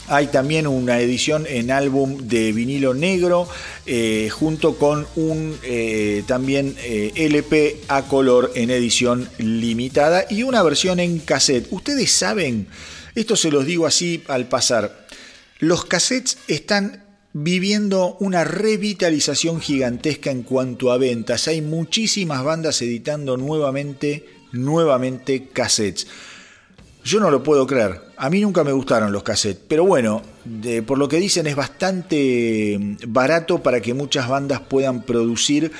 [0.08, 3.48] Hay también una edición en álbum de vinilo negro,
[3.86, 6.76] eh, junto con un eh, también
[7.16, 11.68] LP a color en edición limitada y una versión en cassette.
[11.70, 12.68] Ustedes saben,
[13.14, 15.08] esto se los digo así al pasar,
[15.60, 21.48] los cassettes están viviendo una revitalización gigantesca en cuanto a ventas.
[21.48, 26.08] Hay muchísimas bandas editando nuevamente, nuevamente cassettes.
[27.04, 28.02] Yo no lo puedo creer.
[28.18, 30.22] A mí nunca me gustaron los cassettes, pero bueno,
[30.86, 35.72] por lo que dicen es bastante mm, barato para que muchas bandas puedan producir,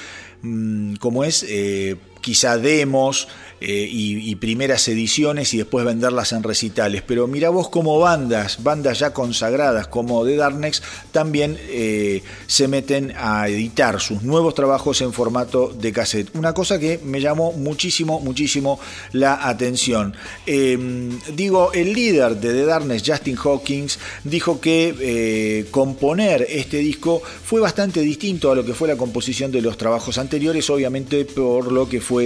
[0.42, 3.28] mm, como es, eh, quizá demos,
[3.62, 7.04] eh, y, primeras ediciones y después venderlas en recitales.
[7.06, 13.14] Pero mira vos como bandas, bandas ya consagradas como The Darkness, también eh, se meten
[13.18, 16.34] a editar sus nuevos trabajos en formato de cassette.
[16.36, 18.80] Una cosa que me llamó muchísimo, muchísimo
[19.12, 20.16] la atención.
[20.46, 27.22] Em, digo, el líder de The Darkness, Justin Hawkins, dijo que eh, componer este disco
[27.22, 31.74] fue bastante distinto a lo que fue la composición de los trabajos anteriores, obviamente por
[31.74, 32.19] lo que fue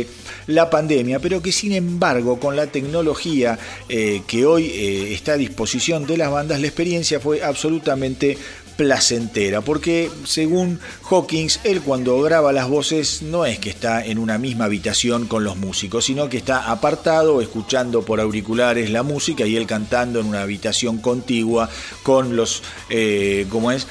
[0.47, 3.57] la pandemia pero que sin embargo con la tecnología
[3.89, 8.37] eh, que hoy eh, está a disposición de las bandas, la experiencia fue absolutamente
[8.75, 10.79] placentera, porque según
[11.09, 15.43] Hawkins, él cuando graba las voces no es que está en una misma habitación con
[15.43, 20.27] los músicos, sino que está apartado, escuchando por auriculares la música y él cantando en
[20.27, 21.69] una habitación contigua
[22.01, 23.87] con los, eh, ¿cómo es?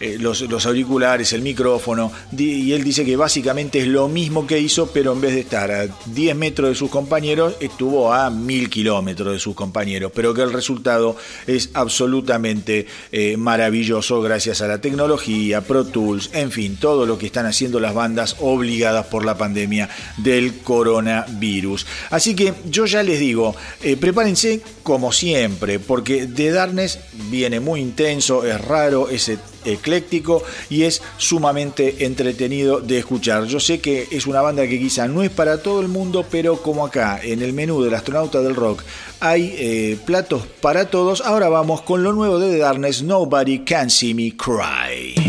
[0.00, 5.12] Los, auriculares, el micrófono, y él dice que básicamente es lo mismo que hizo, pero
[5.12, 9.38] en vez de estar a 10 metros de sus compañeros, estuvo a 1000 kilómetros de
[9.38, 15.84] sus compañeros, pero que el resultado es absolutamente eh, maravilloso gracias a la tecnología, Pro
[15.84, 19.88] Tools, en fin, todo lo que están haciendo las bandas obligadas por la pandemia
[20.18, 21.86] del coronavirus.
[22.10, 26.98] Así que yo ya les digo, eh, prepárense como siempre, porque de Darkness
[27.30, 33.44] viene muy intenso, es raro, ese ecléctico y es sumamente entretenido de escuchar.
[33.44, 36.62] Yo sé que es una banda que quizá no es para todo el mundo, pero
[36.62, 38.82] como acá en el menú del astronauta del rock
[39.20, 43.90] hay eh, platos para todos, ahora vamos con lo nuevo de The Darkness, Nobody Can
[43.90, 45.27] See Me Cry.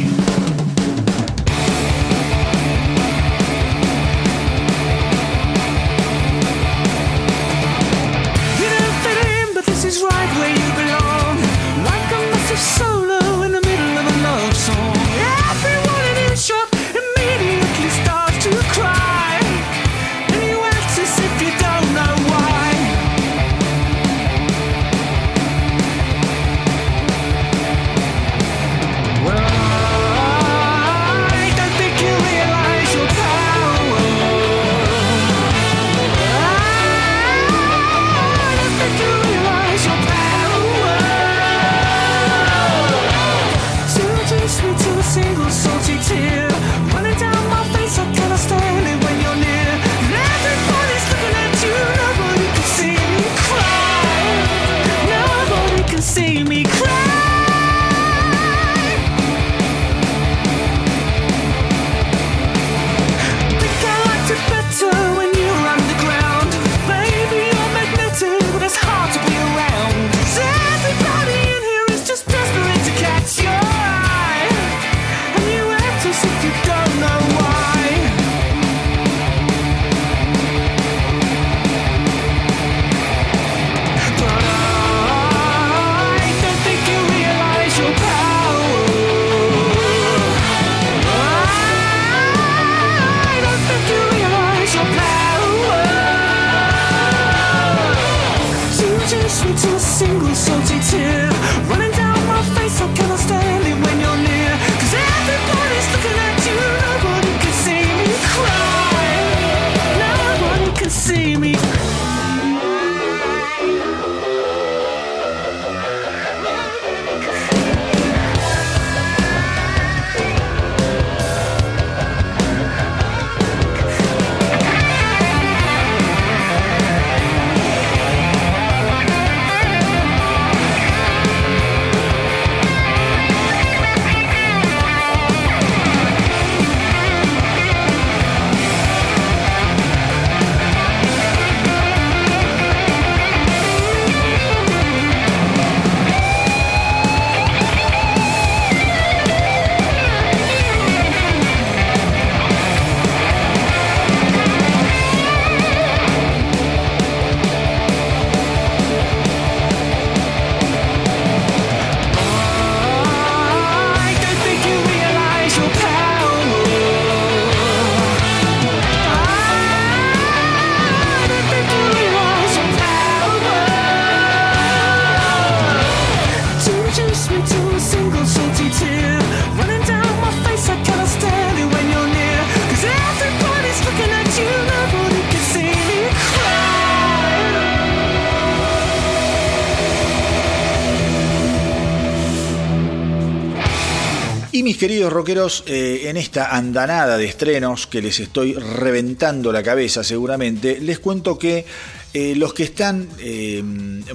[194.80, 200.80] Queridos rockeros, eh, en esta andanada de estrenos que les estoy reventando la cabeza seguramente,
[200.80, 201.66] les cuento que
[202.12, 203.62] eh, los que están eh,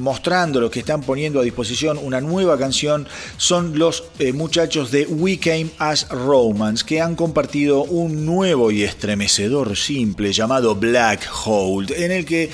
[0.01, 5.07] mostrando, los que están poniendo a disposición una nueva canción son los eh, muchachos de
[5.07, 11.95] We Came as Romance, que han compartido un nuevo y estremecedor simple llamado Black Hole,
[11.97, 12.51] en el que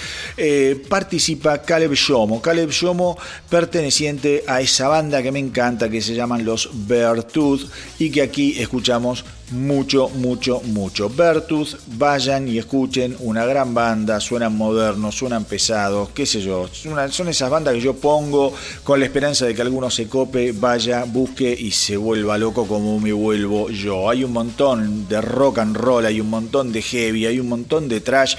[0.89, 2.43] participa Caleb Shomo.
[2.43, 3.17] Caleb Shomo
[3.49, 8.59] perteneciente a esa banda que me encanta, que se llaman los Beartooth, y que aquí
[8.59, 11.09] escuchamos mucho, mucho, mucho.
[11.09, 16.69] Bertus, vayan y escuchen una gran banda, suenan modernos, suenan pesados, qué sé yo.
[17.11, 18.53] son esas bandas que yo pongo
[18.85, 22.99] con la esperanza de que alguno se cope, vaya, busque y se vuelva loco como
[23.01, 24.09] me vuelvo yo.
[24.09, 27.89] Hay un montón de rock and roll, hay un montón de heavy, hay un montón
[27.89, 28.37] de trash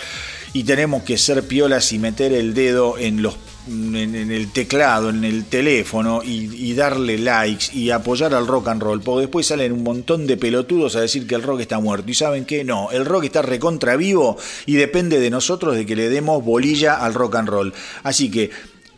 [0.53, 3.35] y tenemos que ser piolas y meter el dedo en los
[3.67, 9.01] en, el teclado, en el teléfono y, darle likes y apoyar al rock and roll,
[9.01, 12.09] porque después salen un montón de pelotudos a decir que el rock está muerto.
[12.09, 15.95] Y saben que no, el rock está recontra vivo y depende de nosotros de que
[15.95, 17.73] le demos bolilla al rock and roll.
[18.03, 18.49] Así que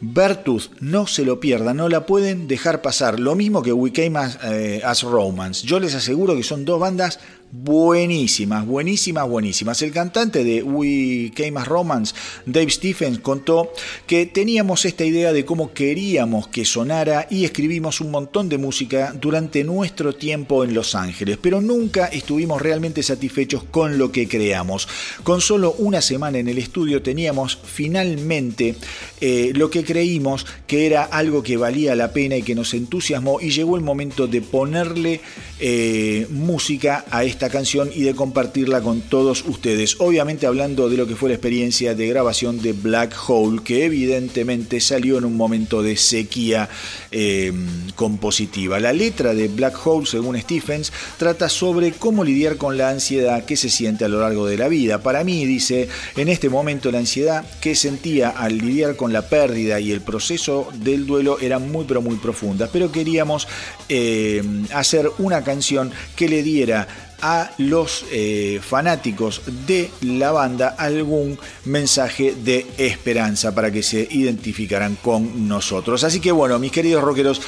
[0.06, 3.20] Bertus, no se lo pierdan, no la pueden dejar pasar.
[3.20, 5.66] Lo mismo que We Came as, eh, as Romance.
[5.66, 7.20] Yo les aseguro que son dos bandas
[7.56, 9.80] buenísimas, buenísimas, buenísimas.
[9.84, 12.16] El cantante de We Came as Romance,
[12.48, 13.72] Dave Stephens, contó
[14.08, 19.14] que teníamos esta idea de cómo queríamos que sonara y escribimos un montón de música
[19.14, 24.88] durante nuestro tiempo en Los Ángeles, pero nunca estuvimos realmente satisfechos con lo que creamos.
[25.22, 28.76] Con solo una semana en el estudio teníamos finalmente
[29.22, 33.40] eh, lo que creímos que era algo que valía la pena y que nos entusiasmó
[33.40, 35.22] y llegó el momento de ponerle
[35.60, 39.98] eh, música a esta canción y de compartirla con todos ustedes.
[40.00, 44.80] Obviamente hablando de lo que fue la experiencia de grabación de Black Hole, que evidentemente
[44.80, 46.70] salió en un momento de sequía
[47.12, 48.80] em, compositiva.
[48.80, 53.58] La letra de Black Hole, según Stephens, trata sobre cómo lidiar con la ansiedad que
[53.58, 55.02] se siente a lo largo de la vida.
[55.02, 59.80] Para mí, dice, en este momento la ansiedad que sentía al lidiar con la pérdida
[59.80, 63.48] y el proceso del duelo era muy pero muy profunda, pero queríamos
[63.90, 66.88] em, hacer una canción que le diera
[67.24, 74.98] a los eh, fanáticos de la banda algún mensaje de esperanza para que se identificaran
[75.02, 76.04] con nosotros.
[76.04, 77.42] Así que bueno, mis queridos rockeros,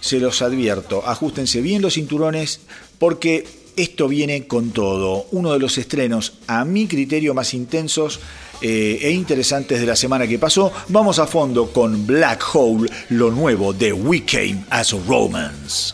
[0.00, 2.60] se los advierto, ajustense bien los cinturones
[2.98, 3.46] porque
[3.76, 5.26] esto viene con todo.
[5.30, 8.20] Uno de los estrenos, a mi criterio, más intensos
[8.60, 10.70] eh, e interesantes de la semana que pasó.
[10.88, 15.92] Vamos a fondo con Black Hole, lo nuevo de We Came as Romans.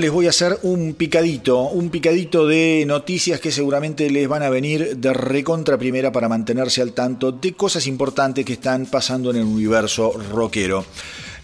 [0.00, 4.50] Les voy a hacer un picadito, un picadito de noticias que seguramente les van a
[4.50, 9.36] venir de recontra primera para mantenerse al tanto de cosas importantes que están pasando en
[9.36, 10.84] el universo rockero.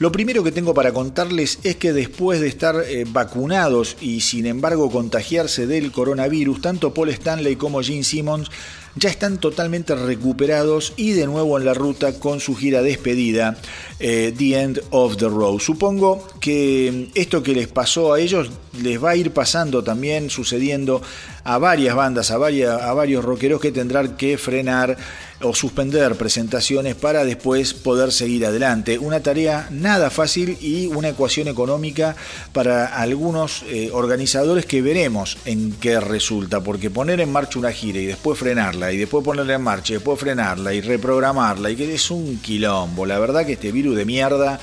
[0.01, 4.45] Lo primero que tengo para contarles es que después de estar eh, vacunados y sin
[4.45, 8.51] embargo contagiarse del coronavirus, tanto Paul Stanley como Gene Simmons
[8.95, 13.57] ya están totalmente recuperados y de nuevo en la ruta con su gira despedida,
[13.99, 15.61] eh, The End of the Road.
[15.61, 18.51] Supongo que esto que les pasó a ellos
[18.81, 21.03] les va a ir pasando también, sucediendo
[21.45, 24.97] a varias bandas, a, a varios rockeros que tendrán que frenar
[25.43, 28.99] o suspender presentaciones para después poder seguir adelante.
[28.99, 32.17] Una tarea nada fácil y una ecuación económica
[32.53, 38.01] para algunos eh, organizadores que veremos en qué resulta, porque poner en marcha una gira
[38.01, 41.95] y después frenarla y después ponerla en marcha y después frenarla y reprogramarla y que
[41.95, 43.07] es un quilombo.
[43.07, 44.61] La verdad que este virus de mierda...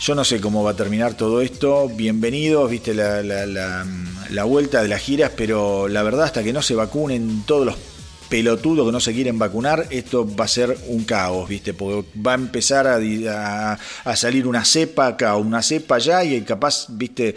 [0.00, 1.88] Yo no sé cómo va a terminar todo esto.
[1.88, 6.74] Bienvenidos, viste la, la, vuelta de las giras, pero la verdad hasta que no se
[6.74, 7.76] vacunen todos los
[8.32, 11.74] pelotudos que no se quieren vacunar, esto va a ser un caos, ¿viste?
[11.74, 16.86] Porque va a empezar a, a, salir una cepa acá, una cepa allá y capaz,
[16.88, 17.34] ¿viste?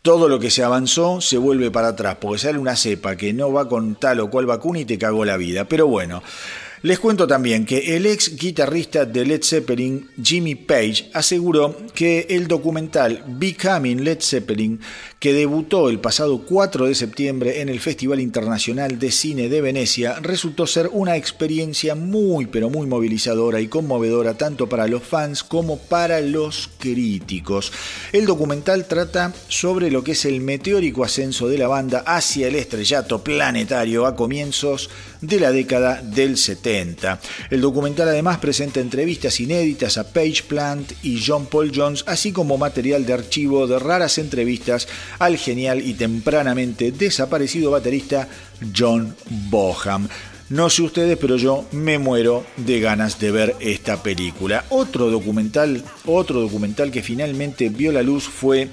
[0.00, 3.52] Todo lo que se avanzó se vuelve para atrás, porque sale una cepa que no
[3.52, 5.66] va con tal o cual vacuna y te cagó la vida.
[5.66, 6.22] Pero bueno,
[6.82, 12.46] les cuento también que el ex guitarrista de Led Zeppelin, Jimmy Page, aseguró que el
[12.48, 14.78] documental Becoming Led Zeppelin,
[15.18, 20.20] que debutó el pasado 4 de septiembre en el Festival Internacional de Cine de Venecia,
[20.20, 25.78] resultó ser una experiencia muy pero muy movilizadora y conmovedora tanto para los fans como
[25.78, 27.72] para los críticos.
[28.12, 32.54] El documental trata sobre lo que es el meteórico ascenso de la banda hacia el
[32.54, 34.90] estrellato planetario a comienzos
[35.26, 37.20] de la década del 70.
[37.50, 42.58] El documental además presenta entrevistas inéditas a Page Plant y John Paul Jones, así como
[42.58, 44.88] material de archivo de raras entrevistas
[45.18, 48.28] al genial y tempranamente desaparecido baterista
[48.74, 49.14] John
[49.50, 50.08] Boham.
[50.48, 54.64] No sé ustedes, pero yo me muero de ganas de ver esta película.
[54.68, 58.68] Otro documental, otro documental que finalmente vio la luz fue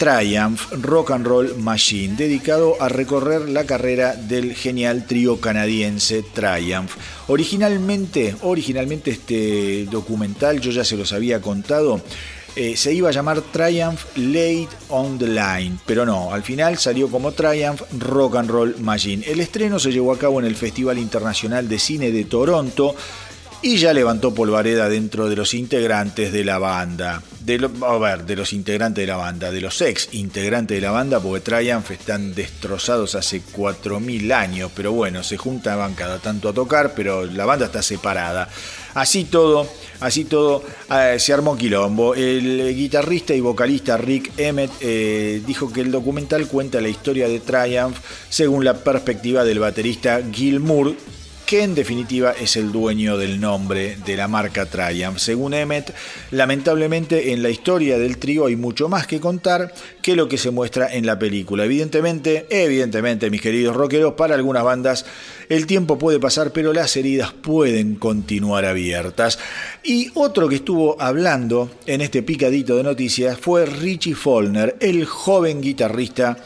[0.00, 6.92] Triumph Rock and Roll Machine, dedicado a recorrer la carrera del genial trío canadiense Triumph.
[7.28, 12.00] Originalmente, originalmente este documental, yo ya se los había contado,
[12.56, 17.10] eh, se iba a llamar Triumph Late on the Line, pero no, al final salió
[17.10, 19.22] como Triumph Rock and Roll Machine.
[19.26, 22.96] El estreno se llevó a cabo en el Festival Internacional de Cine de Toronto
[23.62, 27.22] y ya levantó polvareda dentro de los integrantes de la banda.
[27.40, 30.90] De a ver, de los integrantes de la banda, de los ex integrantes de la
[30.90, 36.52] banda, porque Triumph están destrozados hace 4.000 años, pero bueno, se juntaban cada tanto a
[36.52, 38.48] tocar, pero la banda está separada.
[38.94, 39.68] Así todo,
[40.00, 42.14] así todo, eh, se armó quilombo.
[42.14, 47.40] El guitarrista y vocalista Rick Emmett eh, dijo que el documental cuenta la historia de
[47.40, 47.96] Triumph
[48.28, 50.94] según la perspectiva del baterista Gil Moore,
[51.50, 55.18] que en definitiva es el dueño del nombre de la marca Triumph.
[55.18, 55.92] Según Emmett,
[56.30, 60.52] lamentablemente en la historia del trío hay mucho más que contar que lo que se
[60.52, 61.64] muestra en la película.
[61.64, 65.04] Evidentemente, evidentemente, mis queridos rockeros, para algunas bandas
[65.48, 69.40] el tiempo puede pasar, pero las heridas pueden continuar abiertas.
[69.82, 75.60] Y otro que estuvo hablando en este picadito de noticias fue Richie Follner, el joven
[75.60, 76.36] guitarrista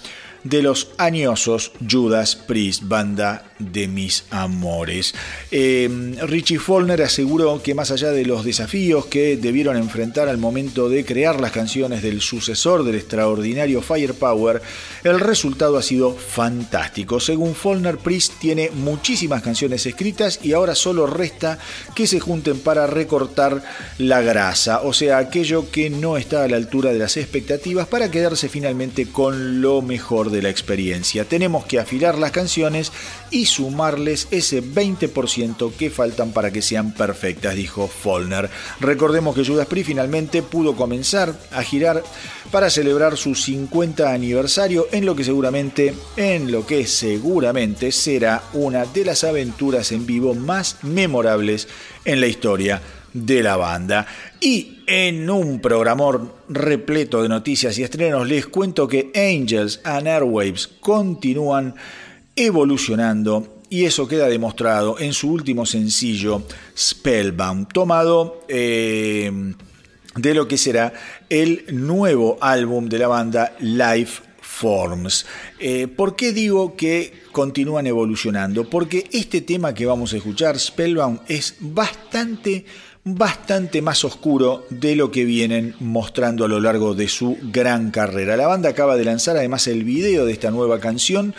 [0.45, 5.15] de los añosos Judas Priest, banda de mis amores.
[5.51, 10.89] Eh, Richie Follner aseguró que más allá de los desafíos que debieron enfrentar al momento
[10.89, 14.63] de crear las canciones del sucesor del extraordinario Firepower,
[15.03, 17.21] el resultado ha sido fantástico.
[17.21, 21.59] Según Follner, Priest tiene muchísimas canciones escritas y ahora solo resta
[21.95, 23.63] que se junten para recortar
[23.99, 28.11] la grasa, o sea, aquello que no está a la altura de las expectativas para
[28.11, 31.25] quedarse finalmente con lo mejor de la experiencia.
[31.25, 32.93] Tenemos que afilar las canciones
[33.31, 38.51] y sumarles ese 20% que faltan para que sean perfectas, dijo Follner.
[38.81, 42.03] Recordemos que Judas Priest finalmente pudo comenzar a girar
[42.51, 48.85] para celebrar su 50 aniversario en lo que seguramente, en lo que seguramente será una
[48.87, 51.69] de las aventuras en vivo más memorables
[52.05, 52.83] en la historia
[53.13, 54.07] de la banda.
[54.41, 60.67] Y en un programón repleto de noticias y estrenos les cuento que Angels and Airwaves
[60.67, 61.75] continúan
[62.37, 66.43] evolucionando y eso queda demostrado en su último sencillo
[66.77, 69.55] Spellbound, tomado eh,
[70.17, 70.93] de lo que será
[71.29, 75.27] el nuevo álbum de la banda Life Forms.
[75.59, 78.69] Eh, ¿Por qué digo que continúan evolucionando?
[78.71, 82.65] Porque este tema que vamos a escuchar, Spellbound, es bastante
[83.07, 88.35] bastante más oscuro de lo que vienen mostrando a lo largo de su gran carrera.
[88.37, 91.35] La banda acaba de lanzar además el video de esta nueva canción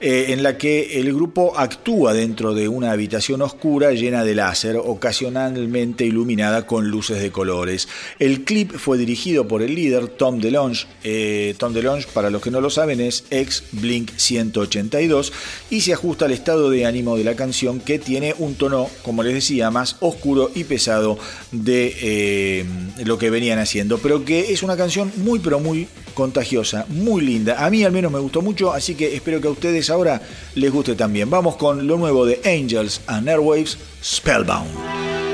[0.00, 4.76] eh, en la que el grupo actúa dentro de una habitación oscura llena de láser,
[4.76, 7.88] ocasionalmente iluminada con luces de colores.
[8.18, 10.86] El clip fue dirigido por el líder Tom DeLonge.
[11.04, 15.32] Eh, Tom DeLonge, para los que no lo saben, es ex Blink 182
[15.70, 19.22] y se ajusta al estado de ánimo de la canción que tiene un tono, como
[19.22, 21.18] les decía, más oscuro y pesado
[21.52, 22.64] de eh,
[23.04, 27.64] lo que venían haciendo, pero que es una canción muy pero muy contagiosa, muy linda.
[27.64, 30.20] A mí al menos me gustó mucho, así que espero que a ustedes ahora
[30.54, 31.28] les guste también.
[31.28, 35.25] Vamos con lo nuevo de Angels and Airwaves, Spellbound.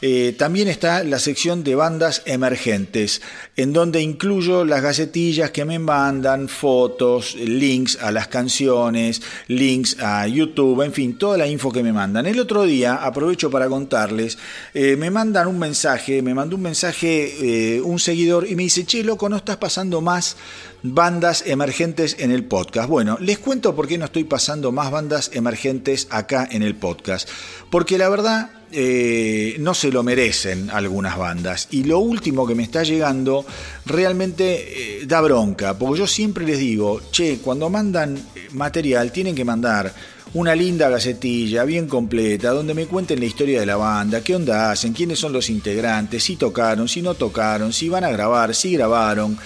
[0.03, 3.21] eh, también está la sección de bandas emergentes,
[3.57, 10.27] en donde incluyo las gacetillas que me mandan, fotos, links a las canciones, links a
[10.27, 12.27] YouTube, en fin, toda la info que me mandan.
[12.27, 14.39] El otro día, aprovecho para contarles,
[14.73, 18.85] eh, me mandan un mensaje, me mandó un mensaje eh, un seguidor y me dice,
[18.85, 20.37] che, loco, no estás pasando más
[20.83, 22.89] bandas emergentes en el podcast.
[22.89, 27.29] Bueno, les cuento por qué no estoy pasando más bandas emergentes acá en el podcast.
[27.71, 31.69] Porque la verdad eh, no se lo merecen algunas bandas.
[31.71, 33.45] Y lo último que me está llegando
[33.87, 39.35] realmente eh, da bronca, porque yo siempre les digo, che, cuando mandan eh, material tienen
[39.35, 39.93] que mandar
[40.33, 44.71] una linda gacetilla bien completa donde me cuenten la historia de la banda, qué onda
[44.71, 48.73] hacen, quiénes son los integrantes, si tocaron, si no tocaron, si van a grabar, si
[48.73, 49.37] grabaron.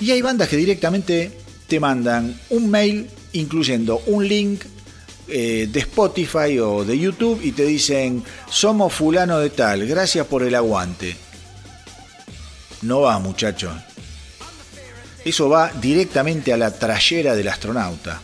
[0.00, 1.30] Y hay bandas que directamente
[1.68, 4.62] te mandan un mail incluyendo un link
[5.28, 10.42] eh, de Spotify o de YouTube y te dicen, somos fulano de tal, gracias por
[10.42, 11.16] el aguante.
[12.82, 13.72] No va, muchachos.
[15.24, 18.22] Eso va directamente a la trayera del astronauta,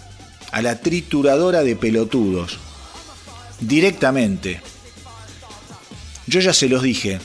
[0.53, 2.59] a la trituradora de pelotudos.
[3.59, 4.61] Directamente.
[6.29, 7.19] Yo ya se los dije,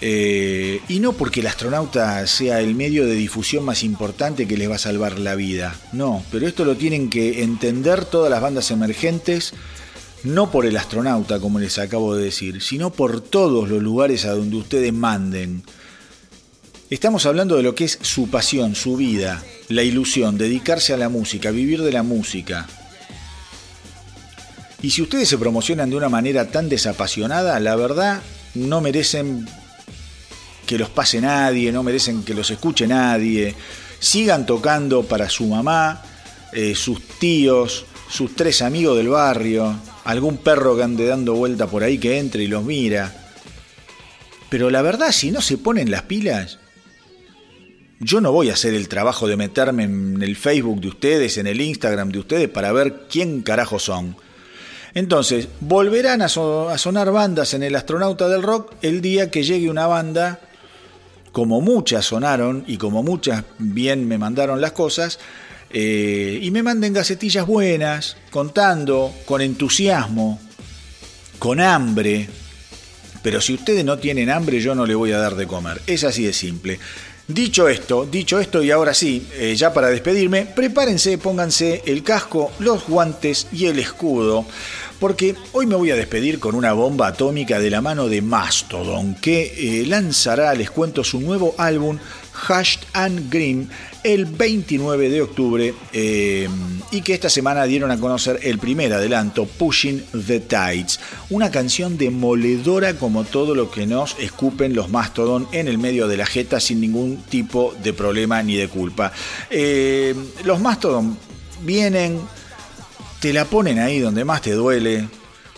[0.00, 4.70] eh, y no porque el astronauta sea el medio de difusión más importante que les
[4.70, 8.70] va a salvar la vida, no, pero esto lo tienen que entender todas las bandas
[8.70, 9.54] emergentes,
[10.22, 14.32] no por el astronauta, como les acabo de decir, sino por todos los lugares a
[14.32, 15.62] donde ustedes manden.
[16.90, 21.08] Estamos hablando de lo que es su pasión, su vida, la ilusión, dedicarse a la
[21.08, 22.66] música, vivir de la música.
[24.82, 28.22] Y si ustedes se promocionan de una manera tan desapasionada, la verdad
[28.54, 29.48] no merecen
[30.66, 33.54] que los pase nadie, no merecen que los escuche nadie.
[33.98, 36.02] Sigan tocando para su mamá,
[36.52, 39.74] eh, sus tíos, sus tres amigos del barrio,
[40.04, 43.14] algún perro que ande dando vuelta por ahí que entre y los mira.
[44.48, 46.58] Pero la verdad, si no se ponen las pilas,
[47.98, 51.46] yo no voy a hacer el trabajo de meterme en el Facebook de ustedes, en
[51.46, 54.16] el Instagram de ustedes, para ver quién carajo son.
[54.94, 59.68] Entonces, volverán a, a sonar bandas en el Astronauta del Rock el día que llegue
[59.68, 60.40] una banda
[61.36, 65.18] como muchas sonaron y como muchas bien me mandaron las cosas,
[65.68, 70.40] eh, y me manden gacetillas buenas, contando, con entusiasmo,
[71.38, 72.26] con hambre.
[73.22, 75.82] Pero si ustedes no tienen hambre, yo no le voy a dar de comer.
[75.86, 76.78] Es así de simple.
[77.28, 82.52] Dicho esto, dicho esto y ahora sí, eh, ya para despedirme, prepárense, pónganse el casco,
[82.60, 84.46] los guantes y el escudo
[84.98, 89.14] porque hoy me voy a despedir con una bomba atómica de la mano de Mastodon,
[89.16, 91.98] que eh, lanzará, les cuento, su nuevo álbum
[92.48, 93.68] Hushed and Green
[94.04, 96.48] el 29 de octubre eh,
[96.92, 101.00] y que esta semana dieron a conocer el primer adelanto, Pushing the Tides,
[101.30, 106.16] una canción demoledora como todo lo que nos escupen los Mastodon en el medio de
[106.16, 109.12] la jeta sin ningún tipo de problema ni de culpa.
[109.50, 110.14] Eh,
[110.44, 111.18] los Mastodon
[111.62, 112.20] vienen
[113.20, 115.08] te la ponen ahí donde más te duele,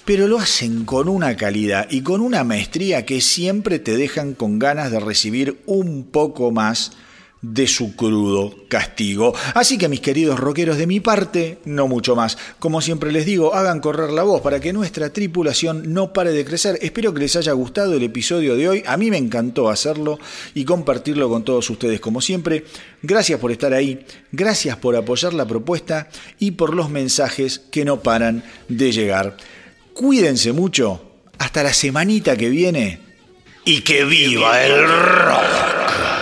[0.09, 4.59] pero lo hacen con una calidad y con una maestría que siempre te dejan con
[4.59, 6.93] ganas de recibir un poco más
[7.43, 9.35] de su crudo castigo.
[9.53, 12.39] Así que mis queridos rockeros, de mi parte, no mucho más.
[12.59, 16.47] Como siempre les digo, hagan correr la voz para que nuestra tripulación no pare de
[16.47, 16.79] crecer.
[16.81, 18.85] Espero que les haya gustado el episodio de hoy.
[18.87, 20.19] A mí me encantó hacerlo
[20.55, 22.65] y compartirlo con todos ustedes como siempre.
[23.03, 26.09] Gracias por estar ahí, gracias por apoyar la propuesta
[26.39, 29.37] y por los mensajes que no paran de llegar.
[29.99, 31.01] Cuídense mucho.
[31.39, 33.01] Hasta la semanita que viene.
[33.65, 36.18] Y que viva el rock.